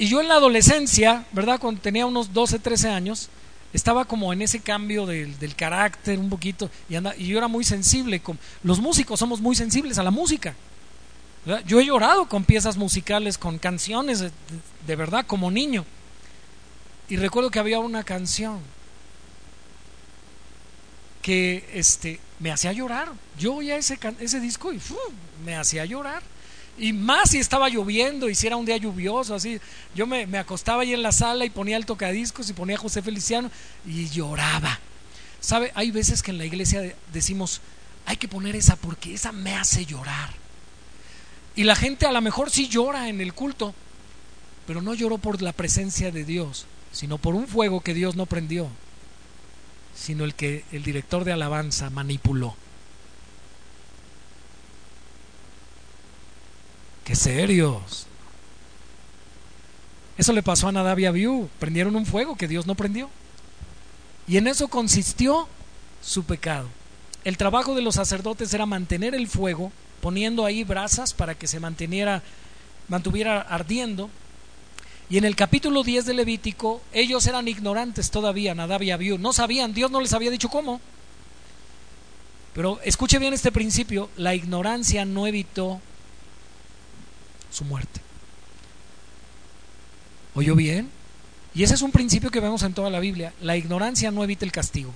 [0.00, 1.60] Y yo en la adolescencia, ¿verdad?
[1.60, 3.28] Cuando tenía unos 12, 13 años,
[3.74, 8.22] estaba como en ese cambio del, carácter un poquito y, y, yo era muy sensible.
[8.62, 10.54] Los músicos somos muy sensibles a la música.
[11.66, 14.24] Yo he llorado con piezas musicales, con canciones
[14.86, 15.84] de, verdad como niño.
[17.10, 18.58] Y recuerdo que había una canción
[21.20, 23.12] que este, me hacía llorar.
[23.38, 24.80] Yo oía ese, ese disco y
[25.44, 26.22] me hacía llorar.
[26.80, 29.60] Y más si estaba lloviendo y si era un día lluvioso, así.
[29.94, 33.02] Yo me, acostaba ahí en la sala y ponía el tocadiscos y ponía a José
[33.02, 33.50] Feliciano
[33.86, 34.78] y lloraba.
[35.40, 35.72] ¿Sabe?
[35.74, 37.60] Hay veces que en la iglesia decimos,
[38.06, 40.30] hay que poner esa porque esa me hace llorar.
[41.54, 43.74] Y la gente a lo mejor sí llora en el culto,
[44.66, 48.24] pero no lloró por la presencia de Dios, sino por un fuego que Dios no
[48.24, 48.68] prendió,
[49.94, 52.56] sino el que el director de alabanza manipuló.
[57.10, 58.06] ¡Qué serios!
[60.16, 61.48] Eso le pasó a Nadab y Abiú.
[61.58, 63.10] Prendieron un fuego que Dios no prendió.
[64.28, 65.48] Y en eso consistió
[66.00, 66.68] su pecado.
[67.24, 71.58] El trabajo de los sacerdotes era mantener el fuego, poniendo ahí brasas para que se
[71.58, 72.22] manteniera
[72.86, 74.08] mantuviera ardiendo.
[75.08, 79.18] Y en el capítulo 10 de Levítico, ellos eran ignorantes todavía, Nadab y Abiú.
[79.18, 80.80] No sabían, Dios no les había dicho cómo.
[82.54, 85.80] Pero escuche bien este principio, la ignorancia no evitó
[87.50, 88.00] su muerte.
[90.34, 90.88] ¿Oyó bien?
[91.54, 93.32] Y ese es un principio que vemos en toda la Biblia.
[93.40, 94.94] La ignorancia no evita el castigo.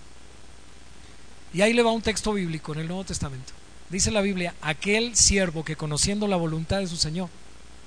[1.53, 3.53] Y ahí le va un texto bíblico en el Nuevo Testamento.
[3.91, 7.29] Dice la Biblia, aquel siervo que conociendo la voluntad de su Señor,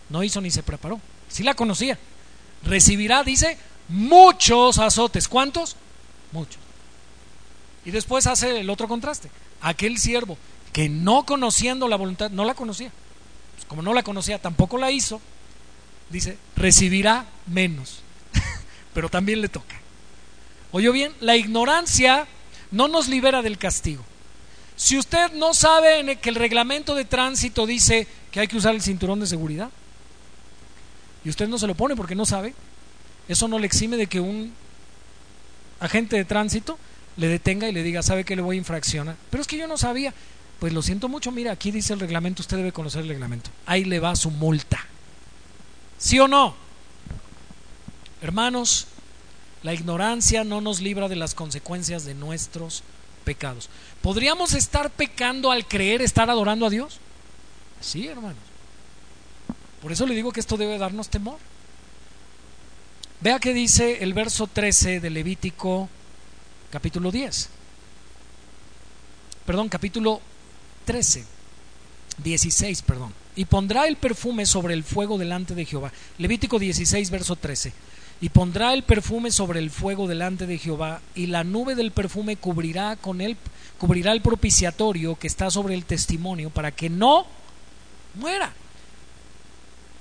[0.10, 1.02] no hizo ni se preparó.
[1.30, 1.98] Si la conocía.
[2.64, 3.58] Recibirá, dice,
[3.90, 5.28] muchos azotes.
[5.28, 5.76] ¿Cuántos?
[6.32, 6.60] Muchos.
[7.86, 9.30] Y después hace el otro contraste.
[9.62, 10.38] Aquel siervo
[10.74, 12.92] que no conociendo la voluntad, no la conocía.
[13.58, 15.20] Pues como no la conocía, tampoco la hizo.
[16.10, 18.02] Dice, recibirá menos.
[18.94, 19.76] Pero también le toca.
[20.72, 21.12] ¿Oyó bien?
[21.20, 22.28] La ignorancia
[22.72, 24.04] no nos libera del castigo.
[24.76, 28.82] Si usted no sabe que el reglamento de tránsito dice que hay que usar el
[28.82, 29.72] cinturón de seguridad,
[31.26, 32.54] y usted no se lo pone porque no sabe,
[33.28, 34.54] eso no le exime de que un
[35.80, 36.78] agente de tránsito
[37.18, 39.16] le detenga y le diga, ¿sabe que le voy a infraccionar?
[39.30, 40.14] Pero es que yo no sabía.
[40.60, 43.50] Pues lo siento mucho, mira, aquí dice el reglamento, usted debe conocer el reglamento.
[43.66, 44.80] Ahí le va su multa.
[45.98, 46.56] ¿Sí o no?
[48.22, 48.88] Hermanos,
[49.62, 52.84] la ignorancia no nos libra de las consecuencias de nuestros
[53.24, 53.70] pecados.
[54.02, 57.00] ¿Podríamos estar pecando al creer estar adorando a Dios?
[57.80, 58.38] Sí, hermanos.
[59.82, 61.38] Por eso le digo que esto debe darnos temor.
[63.22, 65.90] Vea que dice el verso 13 de Levítico
[66.72, 67.50] capítulo 10.
[69.46, 70.22] Perdón, capítulo
[70.88, 71.26] 13.
[72.24, 73.14] 16, perdón.
[73.36, 75.92] Y pondrá el perfume sobre el fuego delante de Jehová.
[76.18, 77.74] Levítico 16, verso 13.
[78.22, 82.38] Y pondrá el perfume sobre el fuego delante de Jehová, y la nube del perfume
[82.38, 83.38] cubrirá con él,
[83.78, 87.28] cubrirá el propiciatorio que está sobre el testimonio, para que no
[88.16, 88.54] muera.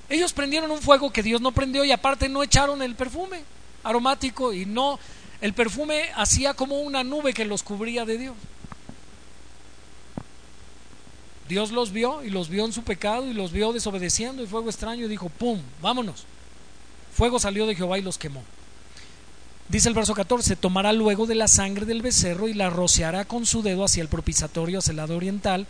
[0.08, 3.42] Ellos prendieron un fuego que Dios no prendió y aparte no echaron el perfume
[3.82, 5.00] aromático y no
[5.40, 8.36] el perfume hacía como una nube que los cubría de Dios.
[11.48, 14.68] Dios los vio y los vio en su pecado y los vio desobedeciendo y fuego
[14.68, 15.60] extraño y dijo, ¡pum!
[15.80, 16.24] Vámonos.
[17.12, 18.42] Fuego salió de Jehová y los quemó.
[19.68, 23.46] Dice el verso 14, tomará luego de la sangre del becerro y la rociará con
[23.46, 25.66] su dedo hacia el propiciatorio, hacia el lado oriental.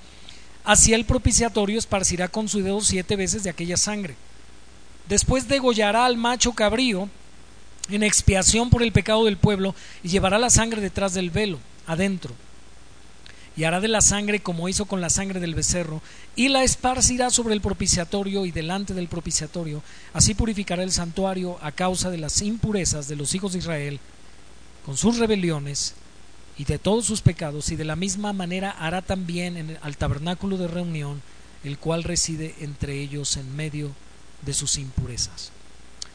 [0.64, 4.16] Hacia el propiciatorio esparcirá con su dedo siete veces de aquella sangre.
[5.08, 7.08] Después degollará al macho cabrío
[7.88, 12.34] en expiación por el pecado del pueblo y llevará la sangre detrás del velo, adentro.
[13.56, 16.02] Y hará de la sangre como hizo con la sangre del becerro,
[16.34, 19.82] y la esparcirá sobre el propiciatorio y delante del propiciatorio.
[20.12, 24.00] Así purificará el santuario a causa de las impurezas de los hijos de Israel,
[24.84, 25.94] con sus rebeliones
[26.58, 30.58] y de todos sus pecados, y de la misma manera hará también en al tabernáculo
[30.58, 31.22] de reunión,
[31.64, 33.92] el cual reside entre ellos en medio
[34.42, 35.50] de sus impurezas.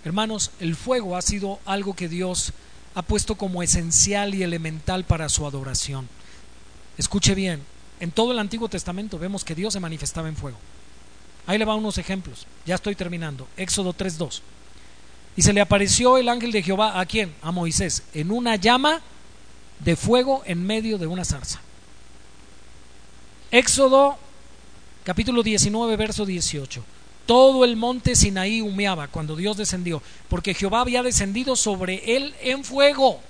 [0.04, 2.54] Hermanos, el fuego ha sido algo que Dios
[2.96, 6.08] ha puesto como esencial y elemental para su adoración.
[6.98, 7.62] Escuche bien,
[8.00, 10.58] en todo el Antiguo Testamento vemos que Dios se manifestaba en fuego.
[11.48, 12.46] Ahí le va unos ejemplos.
[12.66, 13.48] Ya estoy terminando.
[13.58, 14.42] Éxodo 3.2.
[15.36, 17.34] Y se le apareció el ángel de Jehová a quién?
[17.42, 19.02] A Moisés, en una llama
[19.80, 21.62] de fuego en medio de una zarza.
[23.50, 24.18] Éxodo
[25.04, 26.84] capítulo 19, verso 18.
[27.26, 32.64] Todo el monte Sinaí humeaba cuando Dios descendió, porque Jehová había descendido sobre él en
[32.64, 33.22] fuego.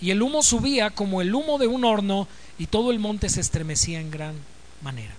[0.00, 2.26] Y el humo subía como el humo de un horno,
[2.58, 4.34] y todo el monte se estremecía en gran
[4.82, 5.14] manera.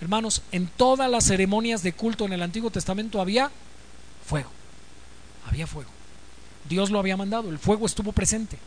[0.00, 3.50] Hermanos, en todas las ceremonias de culto en el Antiguo Testamento había
[4.24, 4.50] fuego.
[5.48, 5.90] Había fuego.
[6.68, 8.58] Dios lo había mandado, el fuego estuvo presente.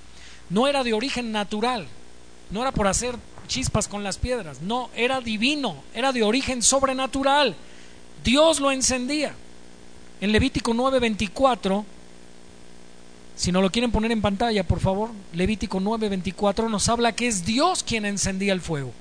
[0.50, 1.88] No era de origen natural,
[2.50, 3.16] no era por hacer
[3.48, 4.62] chispas con las piedras.
[4.62, 7.56] No, era divino, era de origen sobrenatural.
[8.24, 9.34] Dios lo encendía.
[10.20, 11.84] En Levítico 9:24,
[13.36, 17.46] si no lo quieren poner en pantalla, por favor, Levítico 9:24 nos habla que es
[17.46, 18.92] Dios quien encendía el fuego.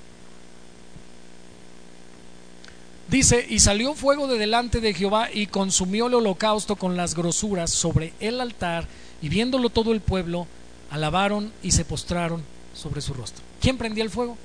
[3.09, 7.70] Dice, y salió fuego de delante de Jehová y consumió el holocausto con las grosuras
[7.70, 8.86] sobre el altar,
[9.20, 10.47] y viéndolo todo el pueblo,
[10.90, 13.43] alabaron y se postraron sobre su rostro.
[13.61, 14.39] ¿Quién prendía el fuego?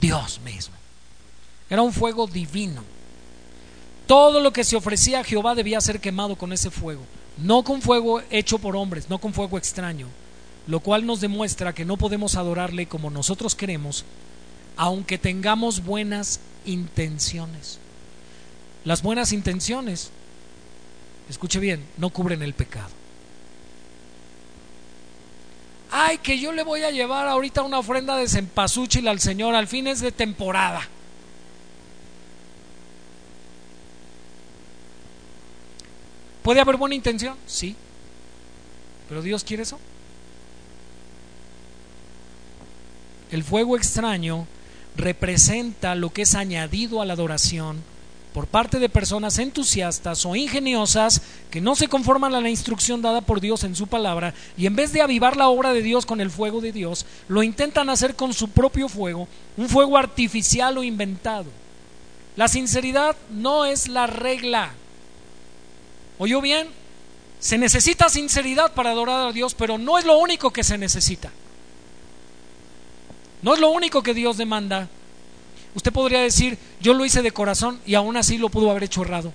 [0.00, 0.74] Dios mismo.
[1.70, 2.82] Era un fuego divino.
[4.08, 7.02] Todo lo que se ofrecía a Jehová debía ser quemado con ese fuego,
[7.42, 10.06] no con fuego hecho por hombres, no con fuego extraño,
[10.66, 14.04] lo cual nos demuestra que no podemos adorarle como nosotros queremos,
[14.76, 17.78] aunque tengamos buenas intenciones.
[18.84, 20.10] Las buenas intenciones,
[21.28, 22.98] escuche bien, no cubren el pecado
[25.90, 29.66] ay, que yo le voy a llevar ahorita una ofrenda de cempasúchil al Señor, al
[29.66, 30.82] fin es de temporada.
[36.48, 37.36] ¿Puede haber buena intención?
[37.46, 37.76] Sí.
[39.06, 39.78] ¿Pero Dios quiere eso?
[43.30, 44.46] El fuego extraño
[44.96, 47.82] representa lo que es añadido a la adoración
[48.32, 51.20] por parte de personas entusiastas o ingeniosas
[51.50, 54.74] que no se conforman a la instrucción dada por Dios en su palabra y en
[54.74, 58.14] vez de avivar la obra de Dios con el fuego de Dios, lo intentan hacer
[58.16, 61.50] con su propio fuego, un fuego artificial o inventado.
[62.36, 64.72] La sinceridad no es la regla.
[66.18, 66.68] ¿Oyó bien?
[67.40, 71.30] Se necesita sinceridad para adorar a Dios, pero no es lo único que se necesita.
[73.42, 74.88] No es lo único que Dios demanda.
[75.74, 79.02] Usted podría decir, yo lo hice de corazón y aún así lo pudo haber hecho
[79.02, 79.32] errado.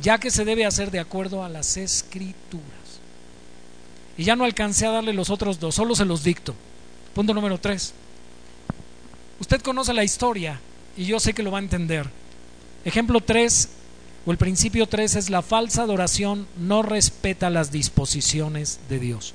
[0.00, 2.64] Ya que se debe hacer de acuerdo a las escrituras.
[4.16, 6.54] Y ya no alcancé a darle los otros dos, solo se los dicto.
[7.14, 7.94] Punto número tres.
[9.40, 10.60] Usted conoce la historia
[10.96, 12.08] y yo sé que lo va a entender.
[12.84, 13.70] Ejemplo tres,
[14.26, 19.34] o el principio tres es la falsa adoración no respeta las disposiciones de Dios.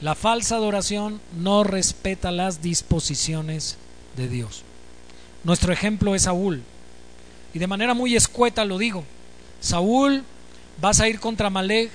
[0.00, 3.78] La falsa adoración no respeta las disposiciones
[4.16, 4.62] de Dios.
[5.42, 6.62] Nuestro ejemplo es Saúl.
[7.52, 9.04] Y de manera muy escueta lo digo.
[9.60, 10.22] Saúl,
[10.80, 11.90] vas a ir contra Malek,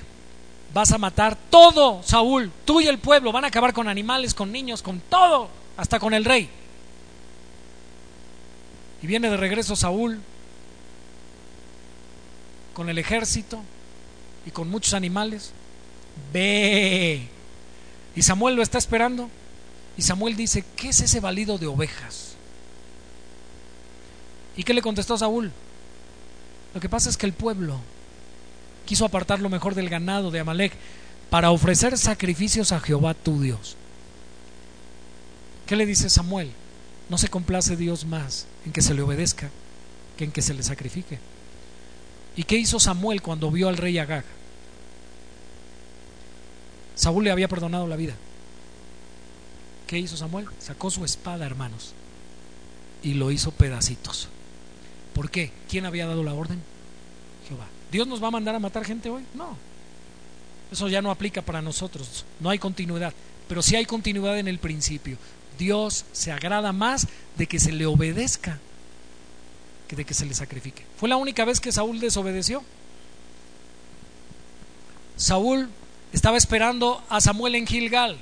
[0.74, 4.52] vas a matar todo, Saúl, tú y el pueblo, van a acabar con animales, con
[4.52, 6.50] niños, con todo, hasta con el rey.
[9.02, 10.20] Y viene de regreso Saúl
[12.80, 13.60] con el ejército
[14.46, 15.52] y con muchos animales.
[16.32, 17.28] Ve,
[18.16, 19.30] y Samuel lo está esperando.
[19.98, 22.36] Y Samuel dice, ¿qué es ese balido de ovejas?
[24.56, 25.52] ¿Y qué le contestó Saúl?
[26.74, 27.82] Lo que pasa es que el pueblo
[28.86, 30.72] quiso apartar lo mejor del ganado de Amalek
[31.30, 33.76] para ofrecer sacrificios a Jehová tu Dios.
[35.68, 36.50] ¿Qué le dice Samuel?
[37.10, 39.50] No se complace Dios más en que se le obedezca
[40.16, 41.20] que en que se le sacrifique.
[42.40, 44.24] ¿Y qué hizo Samuel cuando vio al rey Agag?
[46.96, 48.14] Saúl le había perdonado la vida.
[49.88, 50.48] ¿Qué hizo Samuel?
[50.58, 51.94] Sacó su espada, hermanos,
[53.04, 54.30] y lo hizo pedacitos.
[55.14, 55.52] ¿Por qué?
[55.68, 56.62] ¿Quién había dado la orden?
[57.50, 57.68] Jehová.
[57.92, 59.26] ¿Dios nos va a mandar a matar gente hoy?
[59.36, 59.58] No.
[60.72, 62.24] Eso ya no aplica para nosotros.
[62.40, 63.14] No hay continuidad.
[63.50, 65.18] Pero sí hay continuidad en el principio.
[65.58, 67.06] Dios se agrada más
[67.38, 68.60] de que se le obedezca
[69.96, 70.86] de que se le sacrifique.
[70.98, 72.64] Fue la única vez que Saúl desobedeció.
[75.18, 75.70] Saúl
[76.14, 78.18] estaba esperando a Samuel en Gilgal.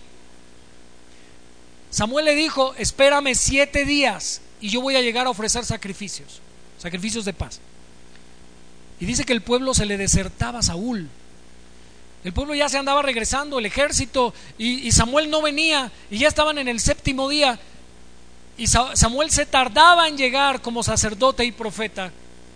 [1.90, 6.42] Samuel le dijo, espérame siete días y yo voy a llegar a ofrecer sacrificios,
[6.78, 7.60] sacrificios de paz.
[9.00, 11.08] Y dice que el pueblo se le desertaba a Saúl.
[12.24, 16.58] El pueblo ya se andaba regresando, el ejército, y, Samuel no venía, y ya estaban
[16.58, 17.60] en el séptimo día.
[18.58, 22.12] Y Samuel se tardaba en llegar como sacerdote y profeta.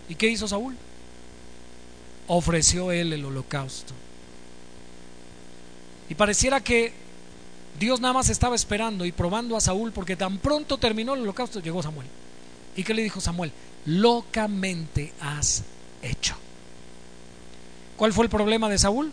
[0.08, 0.76] ¿Y qué hizo Saúl?
[2.26, 3.94] Ofreció él el holocausto.
[6.08, 6.92] Y pareciera que
[7.78, 11.60] Dios nada más estaba esperando y probando a Saúl porque tan pronto terminó el holocausto
[11.60, 12.08] llegó Samuel.
[12.76, 13.52] ¿Y qué le dijo Samuel?
[13.86, 15.62] Locamente has
[16.02, 16.36] hecho.
[17.96, 19.12] ¿Cuál fue el problema de Saúl?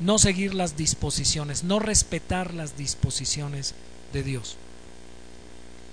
[0.00, 3.74] No seguir las disposiciones, no respetar las disposiciones
[4.12, 4.56] de Dios.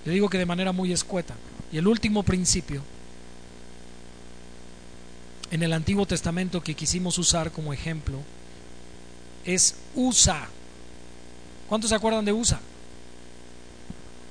[0.07, 1.35] Le digo que de manera muy escueta.
[1.69, 2.81] Y el último principio
[5.51, 8.17] en el Antiguo Testamento que quisimos usar como ejemplo
[9.43, 10.47] es USA.
[11.67, 12.61] ¿Cuántos se acuerdan de USA?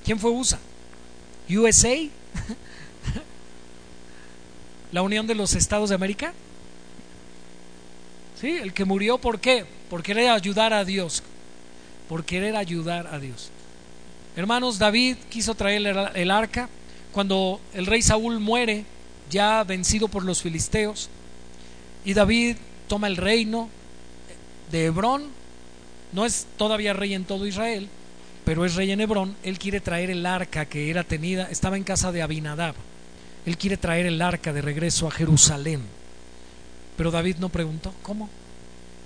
[0.03, 0.59] ¿Quién fue USA?
[1.51, 1.95] USA.
[4.93, 6.33] La Unión de los Estados de América.
[8.41, 8.49] ¿Sí?
[8.49, 9.67] El que murió, ¿por qué?
[9.91, 11.23] Por querer ayudar a Dios.
[12.09, 13.51] Por querer ayudar a Dios.
[14.37, 16.69] Hermanos, David quiso traer el arca.
[17.13, 18.85] Cuando el rey Saúl muere,
[19.31, 21.09] ya vencido por los filisteos,
[22.05, 22.57] y David
[22.87, 23.71] toma el reino,
[24.71, 25.25] de Hebrón,
[26.13, 27.89] no es todavía rey en todo Israel,
[28.45, 31.85] pero es rey en Hebrón, él quiere traer el arca que era tenida, estaba en
[31.85, 32.75] casa de Abinadab,
[33.47, 35.81] él quiere traer el arca de regreso a Jerusalén.
[36.97, 38.29] Pero David no preguntó, ¿cómo?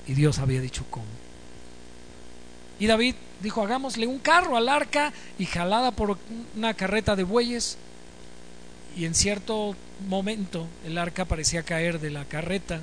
[0.07, 1.07] Y Dios había dicho, ¿cómo?
[2.81, 6.19] Y David dijo, hagámosle un carro al arca y jalada por
[6.57, 7.77] una carreta de bueyes.
[8.97, 9.77] Y en cierto
[10.09, 12.81] momento el arca parecía caer de la carreta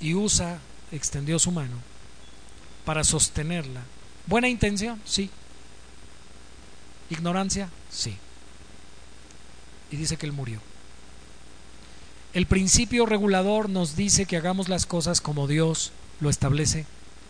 [0.00, 0.58] y Usa
[0.90, 1.76] extendió su mano
[2.86, 3.82] para sostenerla.
[4.26, 5.00] ¿Buena intención?
[5.04, 5.28] Sí.
[7.10, 7.68] ¿Ignorancia?
[7.90, 8.16] Sí.
[9.90, 10.60] Y dice que él murió.
[12.32, 16.86] El principio regulador nos dice que hagamos las cosas como Dios lo establece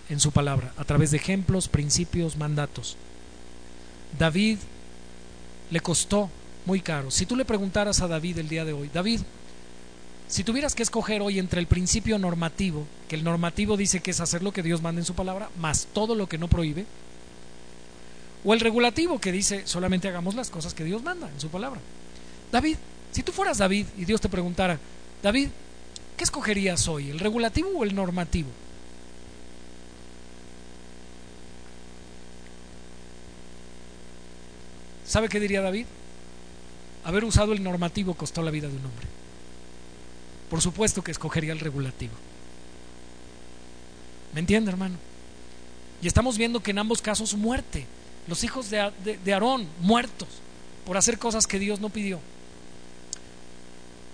[0.09, 2.97] en su palabra, a través de ejemplos, principios, mandatos.
[4.19, 4.59] David
[5.71, 6.31] le costó
[6.67, 7.11] muy caro.
[7.11, 9.21] Si tú le preguntaras a David el día de hoy, David,
[10.29, 14.21] Si tuvieras que escoger hoy entre el principio normativo, que el normativo dice que es
[14.21, 16.85] hacer lo que Dios manda en su palabra, más todo lo que no prohíbe,
[18.45, 21.81] o el regulativo que dice solamente hagamos las cosas que Dios manda en su palabra.
[22.53, 22.77] David,
[23.11, 24.79] si tú fueras David y Dios te preguntara,
[25.23, 25.49] David,
[26.19, 28.51] ¿qué escogerías hoy, el regulativo o el normativo?
[35.09, 35.87] ¿Sabe qué diría David?
[37.05, 39.07] Haber usado el normativo costó la vida de un hombre.
[40.51, 42.13] Por supuesto que escogería el regulativo.
[44.35, 44.97] ¿Me entiende, hermano?
[46.03, 47.87] Y estamos viendo que en ambos casos muerte.
[48.27, 48.93] Los hijos de,
[49.25, 50.29] de Aarón muertos
[50.87, 52.21] por hacer cosas que Dios no pidió.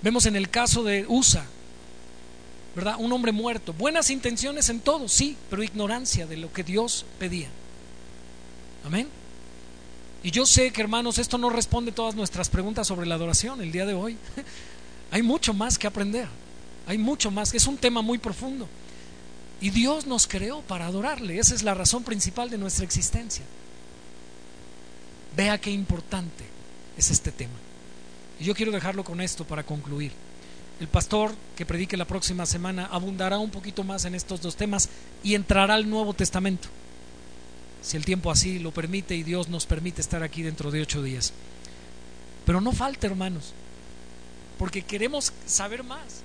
[0.00, 1.44] Vemos en el caso de Usa,
[2.76, 2.96] ¿verdad?
[2.98, 3.72] Un hombre muerto.
[3.72, 7.48] Buenas intenciones en todo, sí, pero ignorancia de lo que Dios pedía.
[8.84, 9.08] Amén.
[10.24, 13.70] Y yo sé que, hermanos, esto no responde todas nuestras preguntas sobre la adoración el
[13.70, 14.16] día de hoy.
[15.10, 16.26] Hay mucho más que aprender.
[16.86, 17.52] Hay mucho más.
[17.52, 18.66] Es un tema muy profundo.
[19.60, 21.38] Y Dios nos creó para adorarle.
[21.38, 23.44] Esa es la razón principal de nuestra existencia.
[25.36, 26.44] Vea qué importante
[26.96, 27.58] es este tema.
[28.40, 30.12] Y yo quiero dejarlo con esto para concluir.
[30.80, 34.88] El pastor que predique la próxima semana abundará un poquito más en estos dos temas
[35.22, 36.70] y entrará al Nuevo Testamento
[37.84, 41.02] si el tiempo así lo permite y Dios nos permite estar aquí dentro de ocho
[41.02, 41.34] días.
[42.46, 43.52] Pero no falta, hermanos,
[44.58, 46.23] porque queremos saber más.